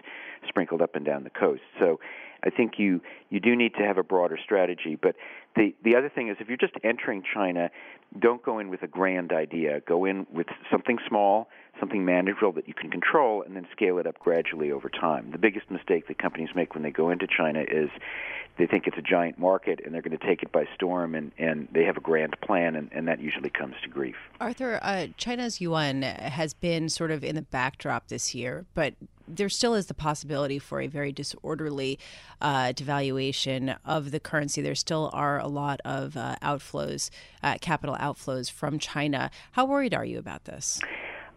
sprinkled 0.45 0.81
up 0.81 0.95
and 0.95 1.05
down 1.05 1.23
the 1.23 1.29
coast. 1.29 1.61
So, 1.79 2.01
I 2.43 2.49
think 2.49 2.73
you 2.77 2.99
you 3.29 3.39
do 3.39 3.55
need 3.55 3.75
to 3.75 3.83
have 3.83 3.97
a 3.97 4.03
broader 4.03 4.37
strategy. 4.43 4.97
But 5.01 5.15
the 5.55 5.73
the 5.85 5.95
other 5.95 6.09
thing 6.09 6.27
is, 6.27 6.35
if 6.41 6.49
you're 6.49 6.57
just 6.57 6.73
entering 6.83 7.23
China, 7.33 7.71
don't 8.19 8.43
go 8.43 8.59
in 8.59 8.69
with 8.69 8.83
a 8.83 8.87
grand 8.87 9.31
idea. 9.31 9.79
Go 9.79 10.03
in 10.03 10.27
with 10.33 10.47
something 10.69 10.97
small, 11.07 11.47
something 11.79 12.05
manageable 12.05 12.51
that 12.53 12.67
you 12.67 12.73
can 12.73 12.91
control, 12.91 13.41
and 13.41 13.55
then 13.55 13.67
scale 13.71 13.97
it 13.97 14.07
up 14.07 14.19
gradually 14.19 14.71
over 14.71 14.89
time. 14.89 15.31
The 15.31 15.37
biggest 15.37 15.69
mistake 15.71 16.07
that 16.07 16.17
companies 16.17 16.49
make 16.55 16.73
when 16.73 16.83
they 16.83 16.91
go 16.91 17.09
into 17.09 17.27
China 17.27 17.61
is 17.61 17.89
they 18.57 18.67
think 18.67 18.85
it's 18.85 18.97
a 18.97 19.01
giant 19.01 19.39
market 19.39 19.79
and 19.83 19.93
they're 19.93 20.01
going 20.01 20.17
to 20.17 20.25
take 20.25 20.43
it 20.43 20.51
by 20.51 20.65
storm 20.75 21.15
and, 21.15 21.31
and 21.37 21.67
they 21.71 21.83
have 21.83 21.97
a 21.97 22.01
grand 22.01 22.35
plan 22.41 22.75
and, 22.75 22.89
and 22.91 23.07
that 23.07 23.19
usually 23.19 23.49
comes 23.49 23.75
to 23.81 23.89
grief. 23.89 24.15
Arthur, 24.39 24.79
uh, 24.83 25.07
China's 25.17 25.61
yuan 25.61 26.01
has 26.03 26.53
been 26.53 26.89
sort 26.89 27.11
of 27.11 27.23
in 27.23 27.35
the 27.35 27.41
backdrop 27.41 28.09
this 28.09 28.35
year, 28.35 28.65
but 28.73 28.93
there 29.27 29.49
still 29.49 29.73
is 29.73 29.85
the 29.85 29.93
possibility 29.93 30.59
for 30.59 30.81
a 30.81 30.87
very 30.87 31.11
disorderly 31.11 31.97
uh, 32.41 32.73
devaluation 32.75 33.77
of 33.85 34.11
the 34.11 34.19
currency. 34.19 34.61
There 34.61 34.75
still 34.75 35.09
are 35.13 35.39
a 35.39 35.47
lot 35.47 35.79
of 35.85 36.17
uh, 36.17 36.35
outflows, 36.41 37.09
uh, 37.41 37.57
capital 37.61 37.95
outflows 37.95 38.51
from 38.51 38.77
China. 38.77 39.31
How 39.53 39.65
worried 39.65 39.93
are 39.93 40.05
you 40.05 40.19
about 40.19 40.45
this? 40.45 40.81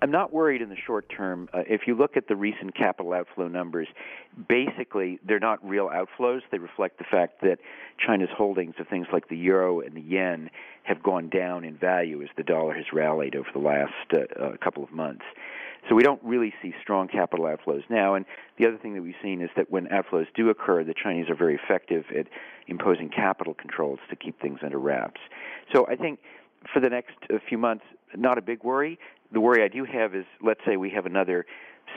I'm 0.05 0.11
not 0.11 0.35
worried 0.35 0.61
in 0.61 0.69
the 0.69 0.77
short 0.77 1.09
term. 1.09 1.49
Uh, 1.55 1.63
if 1.67 1.87
you 1.87 1.95
look 1.95 2.19
at 2.19 2.29
the 2.29 2.37
recent 2.37 2.77
capital 2.77 3.15
outflow 3.15 3.49
numbers, 3.49 3.89
basically 4.51 5.19
they're 5.27 5.41
not 5.41 5.67
real 5.67 5.89
outflows. 5.89 6.43
They 6.53 6.59
reflect 6.59 6.99
the 6.99 7.05
fact 7.11 7.41
that 7.41 7.59
China's 7.97 8.29
holdings 8.37 8.75
of 8.79 8.87
things 8.87 9.07
like 9.15 9.29
the 9.31 9.37
euro 9.39 9.81
and 9.81 9.97
the 9.97 10.03
yen 10.03 10.51
have 10.83 11.03
gone 11.03 11.31
down 11.31 11.65
in 11.65 11.79
value 11.79 12.21
as 12.21 12.29
the 12.37 12.43
dollar 12.43 12.75
has 12.75 12.85
rallied 12.93 13.35
over 13.35 13.49
the 13.55 13.61
last 13.61 13.95
uh, 14.13 14.19
uh, 14.39 14.57
couple 14.59 14.85
of 14.85 14.93
months. 14.93 15.25
So 15.89 15.95
we 15.95 16.03
don't 16.03 16.23
really 16.23 16.53
see 16.61 16.75
strong 16.83 17.09
capital 17.09 17.47
outflows 17.47 17.85
now. 17.89 18.15
And 18.15 18.27
the 18.59 18.67
other 18.67 18.77
thing 18.77 18.93
that 18.97 19.03
we've 19.03 19.15
seen 19.23 19.41
is 19.41 19.49
that 19.57 19.71
when 19.71 19.87
outflows 19.87 20.27
do 20.35 20.51
occur, 20.51 20.85
the 20.85 20.93
Chinese 20.93 21.31
are 21.31 21.35
very 21.35 21.55
effective 21.55 22.05
at 22.15 22.27
imposing 22.67 23.09
capital 23.09 23.55
controls 23.55 24.01
to 24.11 24.17
keep 24.17 24.39
things 24.39 24.59
under 24.63 24.79
wraps. 24.79 25.23
So 25.73 25.87
I 25.87 25.97
think 25.97 26.19
for 26.71 26.81
the 26.81 26.91
next 26.91 27.15
uh, 27.33 27.39
few 27.49 27.57
months, 27.57 27.85
not 28.17 28.39
a 28.39 28.43
big 28.43 28.63
worry 28.63 28.99
the 29.33 29.41
worry 29.41 29.63
I 29.63 29.69
do 29.69 29.85
have 29.85 30.15
is, 30.15 30.25
let's 30.43 30.61
say 30.67 30.77
we 30.77 30.91
have 30.91 31.07
another 31.07 31.47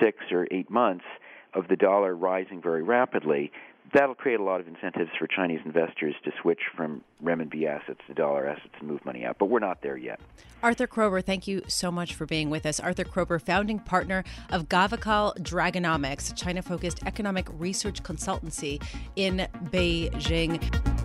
six 0.02 0.18
or 0.32 0.48
eight 0.52 0.70
months 0.70 1.06
of 1.54 1.68
the 1.68 1.76
dollar 1.76 2.16
rising 2.16 2.62
very 2.62 2.84
rapidly. 2.84 3.52
That'll 3.94 4.16
create 4.16 4.40
a 4.40 4.44
lot 4.44 4.60
of 4.60 4.68
incentives 4.68 5.12
for 5.18 5.28
Chinese 5.28 5.62
investors 5.64 6.14
to 6.26 6.32
switch 6.42 6.60
from 6.76 7.04
renminbi 7.24 7.66
assets 7.66 8.02
to 8.08 8.14
dollar 8.14 8.48
assets 8.48 8.74
and 8.80 8.90
move 8.90 9.06
money 9.06 9.24
out. 9.24 9.38
But 9.40 9.46
we're 9.46 9.60
not 9.60 9.82
there 9.82 9.96
yet. 9.96 10.20
Arthur 10.62 10.88
Kroeber, 10.88 11.24
thank 11.24 11.48
you 11.48 11.62
so 11.68 11.90
much 11.90 12.14
for 12.14 12.26
being 12.26 12.50
with 12.50 12.66
us. 12.66 12.82
Arthur 12.82 13.06
Kroeber, 13.06 13.42
founding 13.42 13.80
partner 13.80 14.26
of 14.50 14.68
Gavekal 14.68 15.38
Dragonomics, 15.40 16.36
China 16.36 16.62
focused 16.62 17.06
economic 17.06 17.48
research 17.58 18.04
consultancy 18.04 18.84
in 19.16 19.48
Beijing. 19.72 20.97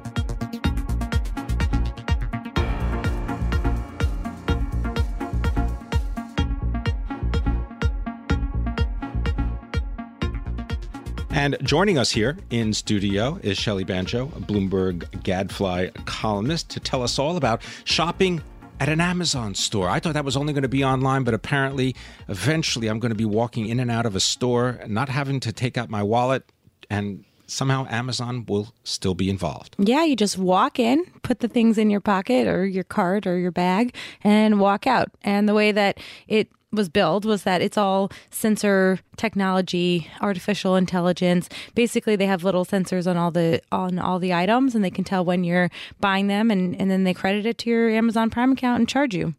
And 11.33 11.57
joining 11.63 11.97
us 11.97 12.11
here 12.11 12.37
in 12.51 12.75
studio 12.75 13.41
is 13.43 13.57
Shelly 13.57 13.85
Banjo, 13.85 14.27
a 14.37 14.41
Bloomberg 14.41 15.23
Gadfly 15.23 15.89
columnist, 16.05 16.69
to 16.71 16.79
tell 16.79 17.03
us 17.03 17.19
all 17.19 17.39
about 17.39 17.63
shopping 17.85 18.43
at 18.81 18.91
an 18.91 19.01
Amazon 19.01 19.55
store. 19.55 19.89
I 19.89 19.99
thought 19.99 20.13
that 20.13 20.27
was 20.27 20.37
only 20.37 20.53
going 20.53 20.63
to 20.63 20.69
be 20.69 20.85
online, 20.85 21.25
but 21.25 21.33
apparently, 21.33 21.97
eventually, 22.29 22.87
I'm 22.89 22.99
going 22.99 23.13
to 23.13 23.17
be 23.17 23.25
walking 23.25 23.67
in 23.67 23.81
and 23.81 23.91
out 23.91 24.05
of 24.05 24.15
a 24.15 24.21
store, 24.21 24.79
not 24.87 25.09
having 25.09 25.41
to 25.41 25.55
take 25.55 25.79
out 25.79 25.89
my 25.89 26.03
wallet, 26.03 26.45
and 26.91 27.25
somehow 27.47 27.87
Amazon 27.89 28.45
will 28.47 28.75
still 28.85 29.15
be 29.15 29.31
involved. 29.31 29.75
Yeah, 29.79 30.05
you 30.05 30.17
just 30.17 30.37
walk 30.37 30.79
in, 30.79 31.03
put 31.23 31.41
the 31.41 31.49
things 31.49 31.79
in 31.79 31.89
your 31.89 32.01
pocket 32.01 32.47
or 32.47 32.67
your 32.67 32.85
cart 32.85 33.27
or 33.27 33.39
your 33.39 33.53
bag, 33.53 33.95
and 34.23 34.61
walk 34.61 34.87
out. 34.87 35.09
And 35.23 35.49
the 35.49 35.55
way 35.55 35.73
that 35.73 35.99
it 36.29 36.51
was 36.73 36.89
built 36.89 37.25
was 37.25 37.43
that 37.45 37.61
it's 37.63 37.79
all 37.79 38.11
sensor 38.31 38.99
technology, 39.17 40.11
artificial 40.21 40.77
intelligence. 40.77 41.49
Basically, 41.75 42.17
they 42.17 42.27
have 42.27 42.45
little 42.45 42.65
sensors 42.65 43.07
on 43.07 43.17
all 43.17 43.31
the 43.31 43.61
on 43.71 43.99
all 43.99 44.19
the 44.19 44.33
items, 44.33 44.75
and 44.75 44.85
they 44.85 44.91
can 44.91 45.05
tell 45.05 45.25
when 45.25 45.45
you're 45.45 45.71
buying 46.01 46.27
them, 46.27 46.51
and 46.51 46.79
and 46.81 46.91
then 46.91 47.05
they 47.05 47.15
credit 47.15 47.47
it 47.47 47.59
to 47.59 47.71
your 47.71 47.91
Amazon 47.91 48.31
Prime 48.31 48.53
account 48.53 48.81
and 48.81 48.89
charge 48.89 49.15
you. 49.15 49.35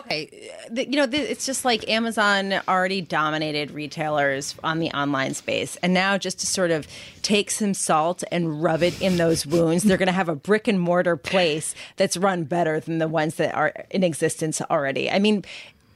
Okay, 0.00 0.50
you 0.74 0.96
know, 0.96 1.06
it's 1.12 1.46
just 1.46 1.64
like 1.64 1.88
Amazon 1.88 2.54
already 2.66 3.00
dominated 3.00 3.70
retailers 3.70 4.56
on 4.64 4.80
the 4.80 4.90
online 4.90 5.34
space. 5.34 5.76
And 5.76 5.94
now, 5.94 6.18
just 6.18 6.40
to 6.40 6.46
sort 6.48 6.72
of 6.72 6.88
take 7.22 7.48
some 7.48 7.74
salt 7.74 8.24
and 8.32 8.60
rub 8.60 8.82
it 8.82 9.00
in 9.00 9.18
those 9.18 9.46
wounds, 9.46 9.84
they're 9.84 9.96
going 9.96 10.08
to 10.08 10.12
have 10.12 10.28
a 10.28 10.34
brick 10.34 10.66
and 10.66 10.80
mortar 10.80 11.16
place 11.16 11.76
that's 11.96 12.16
run 12.16 12.42
better 12.42 12.80
than 12.80 12.98
the 12.98 13.06
ones 13.06 13.36
that 13.36 13.54
are 13.54 13.72
in 13.90 14.02
existence 14.02 14.60
already. 14.62 15.08
I 15.08 15.20
mean, 15.20 15.44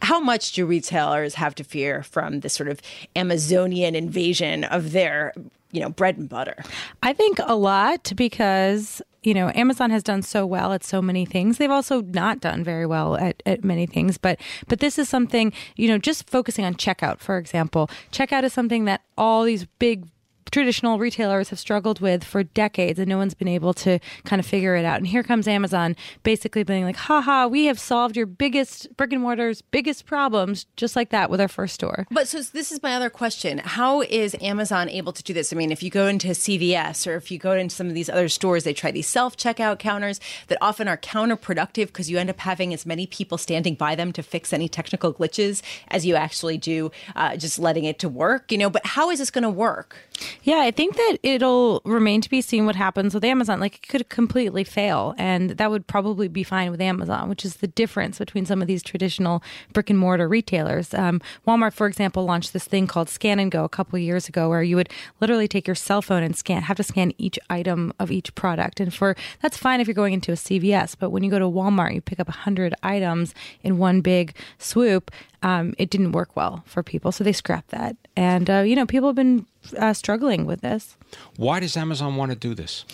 how 0.02 0.20
much 0.20 0.52
do 0.52 0.66
retailers 0.66 1.34
have 1.34 1.54
to 1.56 1.64
fear 1.64 2.02
from 2.02 2.40
this 2.40 2.54
sort 2.54 2.68
of 2.68 2.80
Amazonian 3.16 3.94
invasion 3.94 4.64
of 4.64 4.92
their, 4.92 5.32
you 5.72 5.80
know, 5.80 5.90
bread 5.90 6.16
and 6.16 6.28
butter? 6.28 6.56
I 7.02 7.12
think 7.12 7.38
a 7.44 7.54
lot 7.54 8.12
because 8.16 9.02
you 9.24 9.34
know 9.34 9.50
amazon 9.56 9.90
has 9.90 10.04
done 10.04 10.22
so 10.22 10.46
well 10.46 10.72
at 10.72 10.84
so 10.84 11.02
many 11.02 11.26
things 11.26 11.58
they've 11.58 11.72
also 11.72 12.02
not 12.02 12.38
done 12.38 12.62
very 12.62 12.86
well 12.86 13.16
at, 13.16 13.42
at 13.44 13.64
many 13.64 13.84
things 13.84 14.16
but 14.16 14.40
but 14.68 14.78
this 14.78 14.96
is 14.96 15.08
something 15.08 15.52
you 15.74 15.88
know 15.88 15.98
just 15.98 16.30
focusing 16.30 16.64
on 16.64 16.72
checkout 16.74 17.18
for 17.18 17.36
example 17.36 17.90
checkout 18.12 18.44
is 18.44 18.52
something 18.52 18.84
that 18.84 19.02
all 19.18 19.42
these 19.42 19.66
big 19.80 20.06
traditional 20.50 20.98
retailers 20.98 21.50
have 21.50 21.58
struggled 21.58 22.00
with 22.00 22.24
for 22.24 22.42
decades 22.42 22.98
and 22.98 23.08
no 23.08 23.18
one's 23.18 23.34
been 23.34 23.48
able 23.48 23.74
to 23.74 23.98
kind 24.24 24.40
of 24.40 24.46
figure 24.46 24.76
it 24.76 24.84
out. 24.84 24.98
And 24.98 25.06
here 25.06 25.22
comes 25.22 25.48
Amazon 25.48 25.96
basically 26.22 26.62
being 26.62 26.84
like, 26.84 26.96
haha, 26.96 27.46
we 27.46 27.66
have 27.66 27.78
solved 27.78 28.16
your 28.16 28.26
biggest 28.26 28.96
brick 28.96 29.12
and 29.12 29.22
mortar's 29.22 29.62
biggest 29.62 30.06
problems 30.06 30.66
just 30.76 30.96
like 30.96 31.10
that 31.10 31.30
with 31.30 31.40
our 31.40 31.48
first 31.48 31.74
store. 31.74 32.06
But 32.10 32.28
so 32.28 32.40
this 32.42 32.72
is 32.72 32.82
my 32.82 32.94
other 32.94 33.10
question. 33.10 33.58
How 33.58 34.02
is 34.02 34.36
Amazon 34.40 34.88
able 34.88 35.12
to 35.12 35.22
do 35.22 35.32
this? 35.32 35.52
I 35.52 35.56
mean, 35.56 35.70
if 35.70 35.82
you 35.82 35.90
go 35.90 36.06
into 36.06 36.28
CVS 36.28 37.06
or 37.06 37.16
if 37.16 37.30
you 37.30 37.38
go 37.38 37.52
into 37.52 37.74
some 37.74 37.88
of 37.88 37.94
these 37.94 38.08
other 38.08 38.28
stores, 38.28 38.64
they 38.64 38.74
try 38.74 38.90
these 38.90 39.06
self 39.06 39.36
checkout 39.36 39.78
counters 39.78 40.20
that 40.48 40.58
often 40.60 40.88
are 40.88 40.96
counterproductive 40.96 41.86
because 41.88 42.10
you 42.10 42.18
end 42.18 42.30
up 42.30 42.40
having 42.40 42.72
as 42.72 42.86
many 42.86 43.06
people 43.06 43.38
standing 43.38 43.74
by 43.74 43.94
them 43.94 44.12
to 44.12 44.22
fix 44.22 44.52
any 44.52 44.68
technical 44.68 45.12
glitches 45.12 45.62
as 45.88 46.06
you 46.06 46.14
actually 46.14 46.58
do 46.58 46.90
uh, 47.16 47.36
just 47.36 47.58
letting 47.58 47.84
it 47.84 47.98
to 47.98 48.08
work, 48.08 48.50
you 48.50 48.58
know. 48.58 48.70
But 48.70 48.86
how 48.86 49.10
is 49.10 49.18
this 49.18 49.30
going 49.30 49.42
to 49.42 49.50
work? 49.50 49.96
Yeah, 50.42 50.60
I 50.60 50.70
think 50.70 50.96
that 50.96 51.18
it'll 51.22 51.82
remain 51.84 52.20
to 52.20 52.30
be 52.30 52.40
seen 52.40 52.64
what 52.64 52.76
happens 52.76 53.12
with 53.12 53.24
Amazon. 53.24 53.60
Like 53.60 53.76
it 53.76 53.88
could 53.88 54.08
completely 54.08 54.64
fail, 54.64 55.14
and 55.18 55.50
that 55.50 55.70
would 55.70 55.86
probably 55.86 56.28
be 56.28 56.42
fine 56.42 56.70
with 56.70 56.80
Amazon, 56.80 57.28
which 57.28 57.44
is 57.44 57.56
the 57.56 57.66
difference 57.66 58.18
between 58.18 58.46
some 58.46 58.62
of 58.62 58.68
these 58.68 58.82
traditional 58.82 59.42
brick 59.72 59.90
and 59.90 59.98
mortar 59.98 60.28
retailers. 60.28 60.94
Um, 60.94 61.20
Walmart, 61.46 61.72
for 61.72 61.86
example, 61.86 62.24
launched 62.24 62.52
this 62.52 62.64
thing 62.64 62.86
called 62.86 63.08
Scan 63.08 63.38
and 63.38 63.50
Go 63.50 63.64
a 63.64 63.68
couple 63.68 63.98
years 63.98 64.28
ago, 64.28 64.48
where 64.48 64.62
you 64.62 64.76
would 64.76 64.90
literally 65.20 65.48
take 65.48 65.66
your 65.66 65.74
cell 65.74 66.00
phone 66.00 66.22
and 66.22 66.36
scan, 66.36 66.62
have 66.62 66.76
to 66.76 66.82
scan 66.82 67.12
each 67.18 67.38
item 67.50 67.92
of 67.98 68.10
each 68.10 68.34
product. 68.34 68.80
And 68.80 68.94
for 68.94 69.16
that's 69.42 69.56
fine 69.56 69.80
if 69.80 69.86
you're 69.86 69.94
going 69.94 70.14
into 70.14 70.32
a 70.32 70.36
CVS, 70.36 70.94
but 70.98 71.10
when 71.10 71.24
you 71.24 71.30
go 71.30 71.38
to 71.38 71.46
Walmart, 71.46 71.94
you 71.94 72.00
pick 72.00 72.20
up 72.20 72.28
hundred 72.28 72.74
items 72.82 73.34
in 73.62 73.78
one 73.78 74.00
big 74.00 74.34
swoop. 74.58 75.10
Um, 75.42 75.74
it 75.78 75.90
didn't 75.90 76.12
work 76.12 76.34
well 76.36 76.62
for 76.66 76.82
people, 76.82 77.12
so 77.12 77.22
they 77.22 77.32
scrapped 77.32 77.70
that. 77.70 77.96
And 78.16 78.50
uh, 78.50 78.60
you 78.60 78.74
know, 78.74 78.86
people 78.86 79.08
have 79.08 79.16
been 79.16 79.46
uh, 79.76 79.92
struggling 79.92 80.46
with 80.46 80.60
this. 80.62 80.96
Why 81.36 81.60
does 81.60 81.76
Amazon 81.76 82.16
want 82.16 82.32
to 82.32 82.36
do 82.36 82.54
this? 82.54 82.84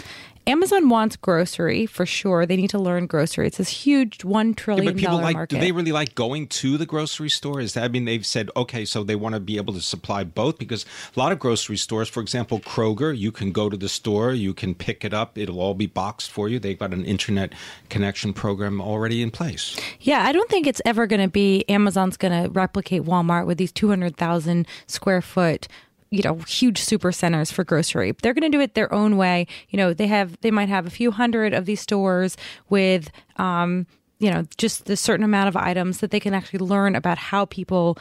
Amazon 0.47 0.89
wants 0.89 1.17
grocery 1.17 1.87
for 1.87 2.05
sure. 2.05 2.45
They 2.45 2.57
need 2.57 2.71
to 2.71 2.79
learn 2.79 3.07
grocery. 3.07 3.47
It's 3.47 3.57
this 3.57 3.69
huge 3.69 4.25
one 4.25 4.55
trillion 4.55 4.85
yeah, 4.85 4.91
but 4.93 4.99
people 4.99 5.17
like, 5.17 5.35
market. 5.35 5.55
Do 5.55 5.61
they 5.61 5.73
really 5.73 5.93
like 5.93 6.15
going 6.15 6.49
to 6.49 6.77
the 6.77 6.87
grocery 6.87 7.31
store? 7.31 7.61
Is 7.61 7.75
that 7.75 7.85
I 7.85 7.89
mean 7.89 8.05
they've 8.05 8.27
said 8.27 8.51
okay, 8.57 8.85
so 8.85 9.03
they 9.03 9.17
want 9.17 9.35
to 9.35 9.41
be 9.41 9.57
able 9.57 9.73
to 9.75 9.81
supply 9.81 10.25
both 10.25 10.59
because 10.59 10.85
a 11.17 11.19
lot 11.19 11.33
of 11.33 11.39
grocery 11.39 11.77
stores, 11.77 12.09
for 12.09 12.21
example, 12.21 12.61
Kroger, 12.61 13.17
you 13.17 13.33
can 13.33 13.53
go 13.53 13.71
to 13.71 13.77
the 13.77 13.89
store, 13.89 14.33
you 14.33 14.53
can 14.53 14.75
pick 14.75 15.05
it 15.05 15.15
up, 15.15 15.39
it'll 15.39 15.61
all 15.61 15.75
be 15.75 15.87
boxed 15.87 16.31
for 16.31 16.49
you. 16.49 16.59
They've 16.59 16.79
got 16.79 16.93
an 16.93 17.05
internet 17.05 17.55
connection 17.89 18.33
program 18.33 18.81
already 18.81 19.23
in 19.23 19.31
place. 19.31 19.79
Yeah, 20.01 20.25
I 20.27 20.33
don't 20.33 20.51
think 20.51 20.67
it's 20.67 20.83
ever 20.85 21.07
going 21.07 21.23
to 21.23 21.29
be 21.29 21.65
Amazon's 21.69 22.17
going 22.17 22.45
to 22.45 22.51
replicate 22.51 23.03
Walmart 23.05 23.47
with 23.47 23.59
these 23.59 23.73
two 23.73 23.89
hundred 23.89 24.17
thousand 24.17 24.67
square 24.87 25.23
foot 25.23 25.69
you 26.15 26.23
know 26.23 26.37
huge 26.47 26.79
super 26.79 27.11
centers 27.11 27.51
for 27.51 27.65
grocery. 27.65 28.13
They're 28.23 28.35
going 28.35 28.51
to 28.51 28.57
do 28.57 28.61
it 28.61 28.75
their 28.75 28.93
own 28.95 29.17
way. 29.17 29.47
You 29.71 29.77
know 29.77 29.93
they 29.93 30.07
have 30.07 30.41
they 30.41 30.51
might 30.51 30.69
have 30.69 30.87
a 30.87 30.91
few 30.91 31.11
hundred 31.11 31.53
of 31.53 31.67
these 31.67 31.81
stores 31.81 32.37
with 32.69 33.11
um, 33.37 33.87
you 34.21 34.31
know 34.31 34.45
just 34.57 34.87
the 34.87 34.97
certain 34.97 35.25
amount 35.25 35.49
of 35.49 35.57
items 35.57 35.99
that 35.99 36.13
they 36.13 36.21
can 36.21 36.33
actually 36.33 36.61
learn 36.61 36.95
about 36.95 37.19
how 37.19 37.47
people 37.47 37.99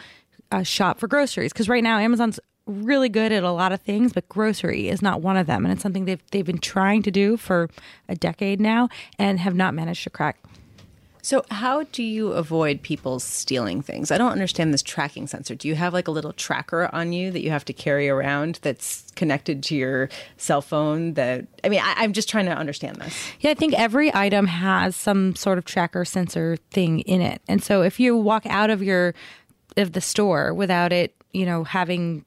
uh, 0.51 0.61
shop 0.63 0.99
for 0.99 1.07
groceries. 1.07 1.51
Because 1.51 1.67
right 1.67 1.83
now 1.83 1.97
amazon's 1.97 2.39
really 2.65 3.09
good 3.09 3.33
at 3.33 3.43
a 3.43 3.51
lot 3.51 3.73
of 3.73 3.81
things 3.81 4.13
but 4.13 4.29
grocery 4.29 4.87
is 4.87 5.01
not 5.01 5.21
one 5.21 5.35
of 5.35 5.47
them 5.47 5.65
and 5.65 5.73
it's 5.73 5.83
something 5.83 6.05
they've 6.05 6.23
they've 6.31 6.45
been 6.45 6.57
trying 6.57 7.01
to 7.01 7.11
do 7.11 7.35
for 7.35 7.69
a 8.07 8.15
decade 8.15 8.61
now 8.61 8.87
and 9.19 9.41
have 9.41 9.53
not 9.53 9.73
managed 9.73 10.01
to 10.01 10.09
crack 10.09 10.37
so, 11.25 11.45
how 11.49 11.83
do 11.83 12.03
you 12.03 12.33
avoid 12.33 12.81
people 12.81 13.17
stealing 13.17 13.81
things? 13.81 14.11
I 14.11 14.17
don't 14.17 14.33
understand 14.33 14.73
this 14.73 14.83
tracking 14.83 15.25
sensor. 15.25 15.55
Do 15.55 15.69
you 15.69 15.75
have 15.75 15.93
like 15.93 16.09
a 16.09 16.11
little 16.11 16.33
tracker 16.33 16.89
on 16.91 17.13
you 17.13 17.31
that 17.31 17.41
you 17.41 17.49
have 17.49 17.63
to 17.63 17.73
carry 17.73 18.09
around 18.09 18.59
that's 18.61 19.09
connected 19.15 19.63
to 19.63 19.75
your 19.75 20.09
cell 20.35 20.61
phone? 20.61 21.13
That 21.13 21.47
I 21.63 21.69
mean, 21.69 21.79
I, 21.81 22.03
am 22.03 22.11
just 22.11 22.27
trying 22.27 22.47
to 22.47 22.51
understand 22.51 22.97
this. 22.97 23.17
Yeah, 23.39 23.51
I 23.51 23.53
think 23.53 23.73
every 23.73 24.13
item 24.13 24.47
has 24.47 24.97
some 24.97 25.33
sort 25.37 25.57
of 25.57 25.63
tracker 25.63 26.03
sensor 26.03 26.57
thing 26.71 26.99
in 26.99 27.21
it, 27.21 27.41
and 27.47 27.63
so 27.63 27.83
if 27.83 28.01
you 28.01 28.17
walk 28.17 28.45
out 28.47 28.69
of 28.69 28.83
your 28.83 29.15
of 29.77 29.93
the 29.93 30.01
store 30.01 30.53
without 30.53 30.91
it, 30.91 31.15
you 31.31 31.45
know, 31.45 31.63
having 31.63 32.25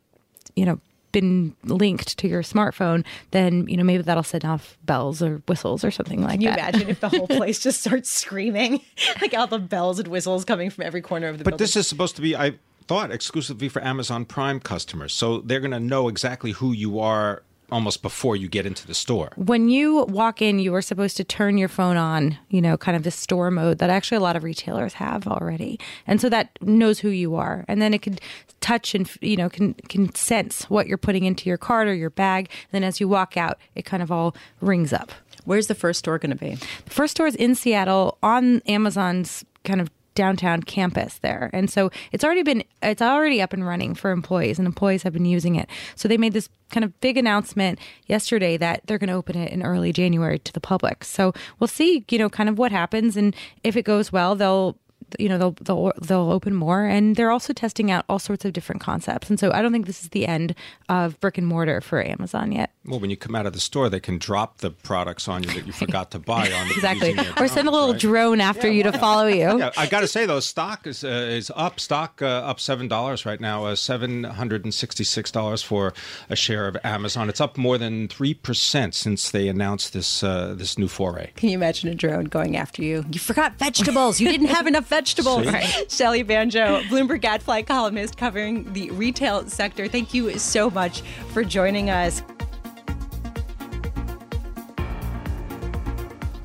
you 0.54 0.64
know 0.64 0.80
been 1.16 1.57
linked 1.64 2.18
to 2.18 2.29
your 2.29 2.42
smartphone, 2.42 3.02
then 3.31 3.66
you 3.68 3.76
know 3.79 3.85
maybe 3.85 4.02
that'll 4.02 4.22
set 4.22 4.44
off 4.44 4.76
bells 4.85 5.22
or 5.22 5.38
whistles 5.48 5.83
or 5.83 5.90
something 5.90 6.20
like 6.20 6.33
that. 6.33 6.33
Can 6.33 6.42
you 6.42 6.50
that. 6.50 6.59
imagine 6.59 6.88
if 6.90 7.00
the 7.00 7.09
whole 7.09 7.26
place 7.38 7.59
just 7.59 7.81
starts 7.81 8.11
screaming 8.11 8.83
like 9.22 9.33
all 9.33 9.46
the 9.46 9.59
bells 9.59 9.98
and 9.98 10.09
whistles 10.09 10.44
coming 10.44 10.68
from 10.68 10.85
every 10.85 11.00
corner 11.00 11.29
of 11.29 11.38
the 11.38 11.44
but 11.44 11.52
building? 11.52 11.64
this 11.64 11.74
is 11.74 11.88
supposed 11.88 12.16
to 12.16 12.22
be 12.22 12.37
I 12.37 12.59
thought 12.87 13.11
exclusively 13.11 13.70
for 13.70 13.83
Amazon 13.83 14.26
Prime 14.26 14.61
customers. 14.61 15.14
So 15.14 15.38
they're 15.38 15.61
going 15.61 15.70
to 15.70 15.81
know 15.81 16.09
exactly 16.09 16.52
who 16.52 16.72
you 16.72 17.00
are 17.00 17.42
almost 17.70 18.02
before 18.02 18.37
you 18.37 18.48
get 18.48 18.66
into 18.66 18.87
the 18.87 18.94
store. 18.94 19.33
When 19.37 19.68
you 19.68 20.05
walk 20.05 20.40
in, 20.40 20.59
you 20.59 20.74
are 20.74 20.83
supposed 20.83 21.16
to 21.16 21.24
turn 21.24 21.59
your 21.59 21.68
phone 21.68 21.96
on, 21.96 22.38
you 22.48 22.61
know, 22.61 22.76
kind 22.76 22.96
of 22.96 23.02
the 23.02 23.11
store 23.11 23.50
mode 23.50 23.79
that 23.79 23.90
actually 23.90 24.16
a 24.16 24.20
lot 24.20 24.37
of 24.37 24.44
retailers 24.44 24.94
have 24.94 25.26
already. 25.26 25.79
And 26.07 26.20
so 26.20 26.29
that 26.29 26.50
knows 26.61 27.00
who 27.00 27.09
you 27.09 27.35
are. 27.37 27.64
And 27.68 27.83
then 27.83 27.92
it 27.92 28.02
can 28.02 28.18
touch 28.61 28.94
and, 28.94 29.11
you 29.20 29.37
know, 29.37 29.48
can, 29.48 29.74
can 29.88 30.14
sense 30.14 30.70
what 30.70 30.87
you're 30.87 30.98
putting 30.98 31.24
into 31.24 31.48
your 31.48 31.59
cart 31.59 31.88
or 31.88 31.94
your 31.94 32.11
bag. 32.11 32.48
And 32.48 32.83
then 32.83 32.85
as 32.85 33.00
you 33.00 33.09
walk 33.09 33.37
out, 33.37 33.59
it 33.74 33.85
kind 33.85 34.02
of 34.02 34.11
all 34.12 34.35
rings 34.61 34.92
up. 34.92 35.12
Where's 35.44 35.68
the 35.68 35.74
first 35.74 36.00
store 36.00 36.18
going 36.18 36.31
to 36.31 36.37
be? 36.37 36.55
The 36.55 36.90
first 36.90 37.12
store 37.12 37.26
is 37.26 37.37
in 37.37 37.55
Seattle 37.55 38.18
on 38.22 38.61
Amazon's 38.66 39.44
kind 39.64 39.81
of 39.81 39.90
downtown 40.16 40.64
campus 40.64 41.18
there. 41.18 41.50
And 41.52 41.70
so 41.70 41.90
it's 42.11 42.24
already 42.24 42.42
been 42.42 42.64
it's 42.83 43.02
already 43.02 43.40
up 43.40 43.52
and 43.52 43.64
running 43.64 43.94
for 43.94 44.11
employees 44.11 44.59
and 44.59 44.66
employees 44.66 45.05
have 45.05 45.12
been 45.12 45.24
using 45.24 45.55
it. 45.55 45.68
So 45.94 46.09
they 46.09 46.18
made 46.18 46.33
this 46.33 46.48
kind 46.70 46.83
of 46.83 46.98
big 47.00 47.16
announcement 47.16 47.79
yesterday 48.07 48.57
that 48.57 48.83
they're 48.87 48.98
going 48.98 49.09
to 49.09 49.14
open 49.14 49.37
it 49.37 49.52
in 49.52 49.62
early 49.62 49.92
January 49.92 50.40
to 50.40 50.52
the 50.52 50.61
public. 50.61 51.05
So 51.05 51.33
we'll 51.61 51.68
see, 51.68 52.05
you 52.11 52.18
know, 52.18 52.29
kind 52.29 52.48
of 52.48 52.59
what 52.59 52.72
happens 52.72 53.16
and 53.16 53.37
if 53.62 53.76
it 53.76 53.83
goes 53.85 54.11
well, 54.11 54.35
they'll 54.35 54.76
you 55.19 55.29
know 55.29 55.38
they'll 55.38 55.57
they'll 55.62 55.92
they'll 56.03 56.31
open 56.31 56.55
more. 56.55 56.85
And 56.85 57.16
they're 57.16 57.31
also 57.31 57.53
testing 57.53 57.90
out 57.90 58.05
all 58.09 58.19
sorts 58.19 58.45
of 58.45 58.53
different 58.53 58.81
concepts. 58.81 59.31
And 59.31 59.38
so 59.38 59.53
i 59.53 59.62
don't 59.62 59.73
think 59.73 59.87
this 59.87 60.03
is 60.03 60.11
the 60.11 60.27
end 60.27 60.55
of 60.88 61.19
brick 61.21 61.38
and 61.38 61.47
mortar 61.47 61.81
for 61.81 62.05
amazon 62.05 62.53
yet. 62.53 62.71
Well 62.85 63.01
when 63.01 63.11
you 63.11 63.16
come 63.16 63.35
out 63.35 63.47
of 63.47 63.53
the 63.53 63.61
store 63.61 63.88
they 63.88 64.01
can 64.01 64.19
drop 64.19 64.59
the 64.59 64.71
products 64.71 65.29
on 65.29 65.42
you 65.42 65.51
that 65.51 65.66
you 65.66 65.73
forgot 65.73 66.11
to 66.12 66.19
buy 66.19 66.51
on 66.51 66.66
exactly. 66.71 67.16
or 67.38 67.49
send 67.49 67.69
a 67.69 67.71
little 67.71 67.92
right? 67.92 68.01
drone 68.01 68.40
after 68.40 68.66
yeah, 68.69 68.75
you 68.75 68.83
to 68.85 68.92
follow 68.92 69.27
you. 69.27 69.59
Yeah 69.59 69.71
i 69.77 69.87
gotta 69.87 70.09
say 70.09 70.27
though 70.27 70.40
stock 70.40 70.87
is 70.87 71.05
uh, 71.05 71.09
is 71.09 71.51
up. 71.55 71.81
Stock 71.81 72.23
uh, 72.23 72.27
up 72.27 72.59
seven 72.61 72.88
dollars 72.88 73.27
right 73.27 73.40
now 73.40 73.66
uh, 73.66 73.77
seven 73.77 74.25
hundred 74.25 74.64
and 74.64 74.73
sixty 74.73 75.05
six 75.05 75.31
dollars 75.31 75.62
for 75.62 75.92
a 76.31 76.37
share 76.37 76.66
of 76.66 76.77
amazon. 76.85 77.29
It's 77.29 77.40
up 77.40 77.57
more 77.57 77.79
than 77.79 78.09
three 78.09 78.35
percent 78.35 78.95
since 78.95 79.31
they 79.31 79.49
announced 79.49 79.92
this 79.92 80.23
uh, 80.23 80.55
this 80.57 80.79
new 80.79 80.88
foray. 80.88 81.33
Can 81.37 81.51
you 81.51 81.55
imagine 81.55 81.90
a 81.90 81.95
drone 81.95 82.25
going 82.25 82.57
after 82.57 82.83
you? 82.83 83.05
You 83.11 83.19
forgot 83.21 83.55
vegetables. 83.59 84.21
You 84.21 84.29
didn't 84.35 84.49
have 84.49 84.66
enough 84.66 84.87
vegetables 84.87 84.95
vegetables. 84.96 85.46
Right. 85.46 85.90
Shelly 85.90 86.22
Banjo, 86.22 86.80
Bloomberg 86.85 87.20
Gadfly 87.20 87.62
columnist 87.62 88.16
covering 88.16 88.72
the 88.72 88.90
retail 88.92 89.46
sector. 89.46 89.88
Thank 89.88 90.14
you 90.14 90.38
so 90.38 90.70
much 90.70 91.02
for 91.32 91.44
joining 91.44 91.90
us. 91.90 92.22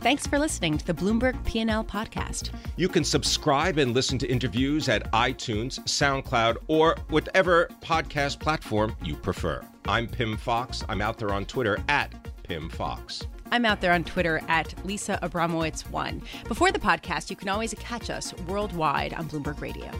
Thanks 0.02 0.26
for 0.26 0.40
listening 0.40 0.78
to 0.80 0.86
the 0.86 0.94
Bloomberg 0.94 1.44
P&L 1.46 1.86
podcast. 1.86 2.50
You 2.76 2.90
can 2.90 3.04
subscribe 3.04 3.78
and 3.78 3.94
listen 3.94 4.18
to 4.18 4.28
interviews 4.28 4.90
at 4.90 5.10
iTunes, 5.12 5.80
SoundCloud, 5.82 6.58
or 6.68 6.96
whatever 7.10 7.70
podcast 7.82 8.40
platform 8.40 8.96
you 9.04 9.16
prefer. 9.16 9.64
I'm 9.88 10.08
Pimm 10.08 10.38
Fox. 10.38 10.84
I'm 10.90 11.02
out 11.02 11.20
there 11.20 11.32
on 11.32 11.46
Twitter 11.46 11.78
at 11.88 12.12
Pimm 12.44 12.70
Fox. 12.72 13.28
I'm 13.52 13.66
out 13.66 13.82
there 13.82 13.92
on 13.92 14.06
Twitter 14.06 14.42
at 14.48 14.74
Lisa 14.86 15.20
Abramowicz1. 15.22 16.22
Before 16.48 16.72
the 16.72 16.80
podcast, 16.80 17.30
you 17.30 17.36
can 17.36 17.50
always 17.50 17.74
catch 17.80 18.10
us 18.10 18.34
worldwide 18.48 19.14
on 19.14 19.28
Bloomberg 19.28 19.60
Radio. 19.60 19.92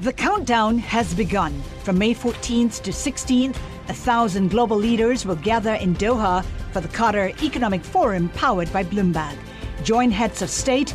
The 0.00 0.12
countdown 0.12 0.78
has 0.78 1.14
begun. 1.14 1.62
From 1.82 1.96
May 1.96 2.14
14th 2.14 2.82
to 2.82 2.90
16th, 2.90 3.56
a 3.88 3.94
thousand 3.94 4.50
global 4.50 4.76
leaders 4.76 5.24
will 5.24 5.36
gather 5.36 5.74
in 5.74 5.94
Doha 5.94 6.44
for 6.72 6.82
the 6.82 6.88
Qatar 6.88 7.42
Economic 7.42 7.82
Forum 7.82 8.28
powered 8.30 8.70
by 8.74 8.84
Bloomberg. 8.84 9.36
Join 9.84 10.10
heads 10.10 10.42
of 10.42 10.50
state, 10.50 10.94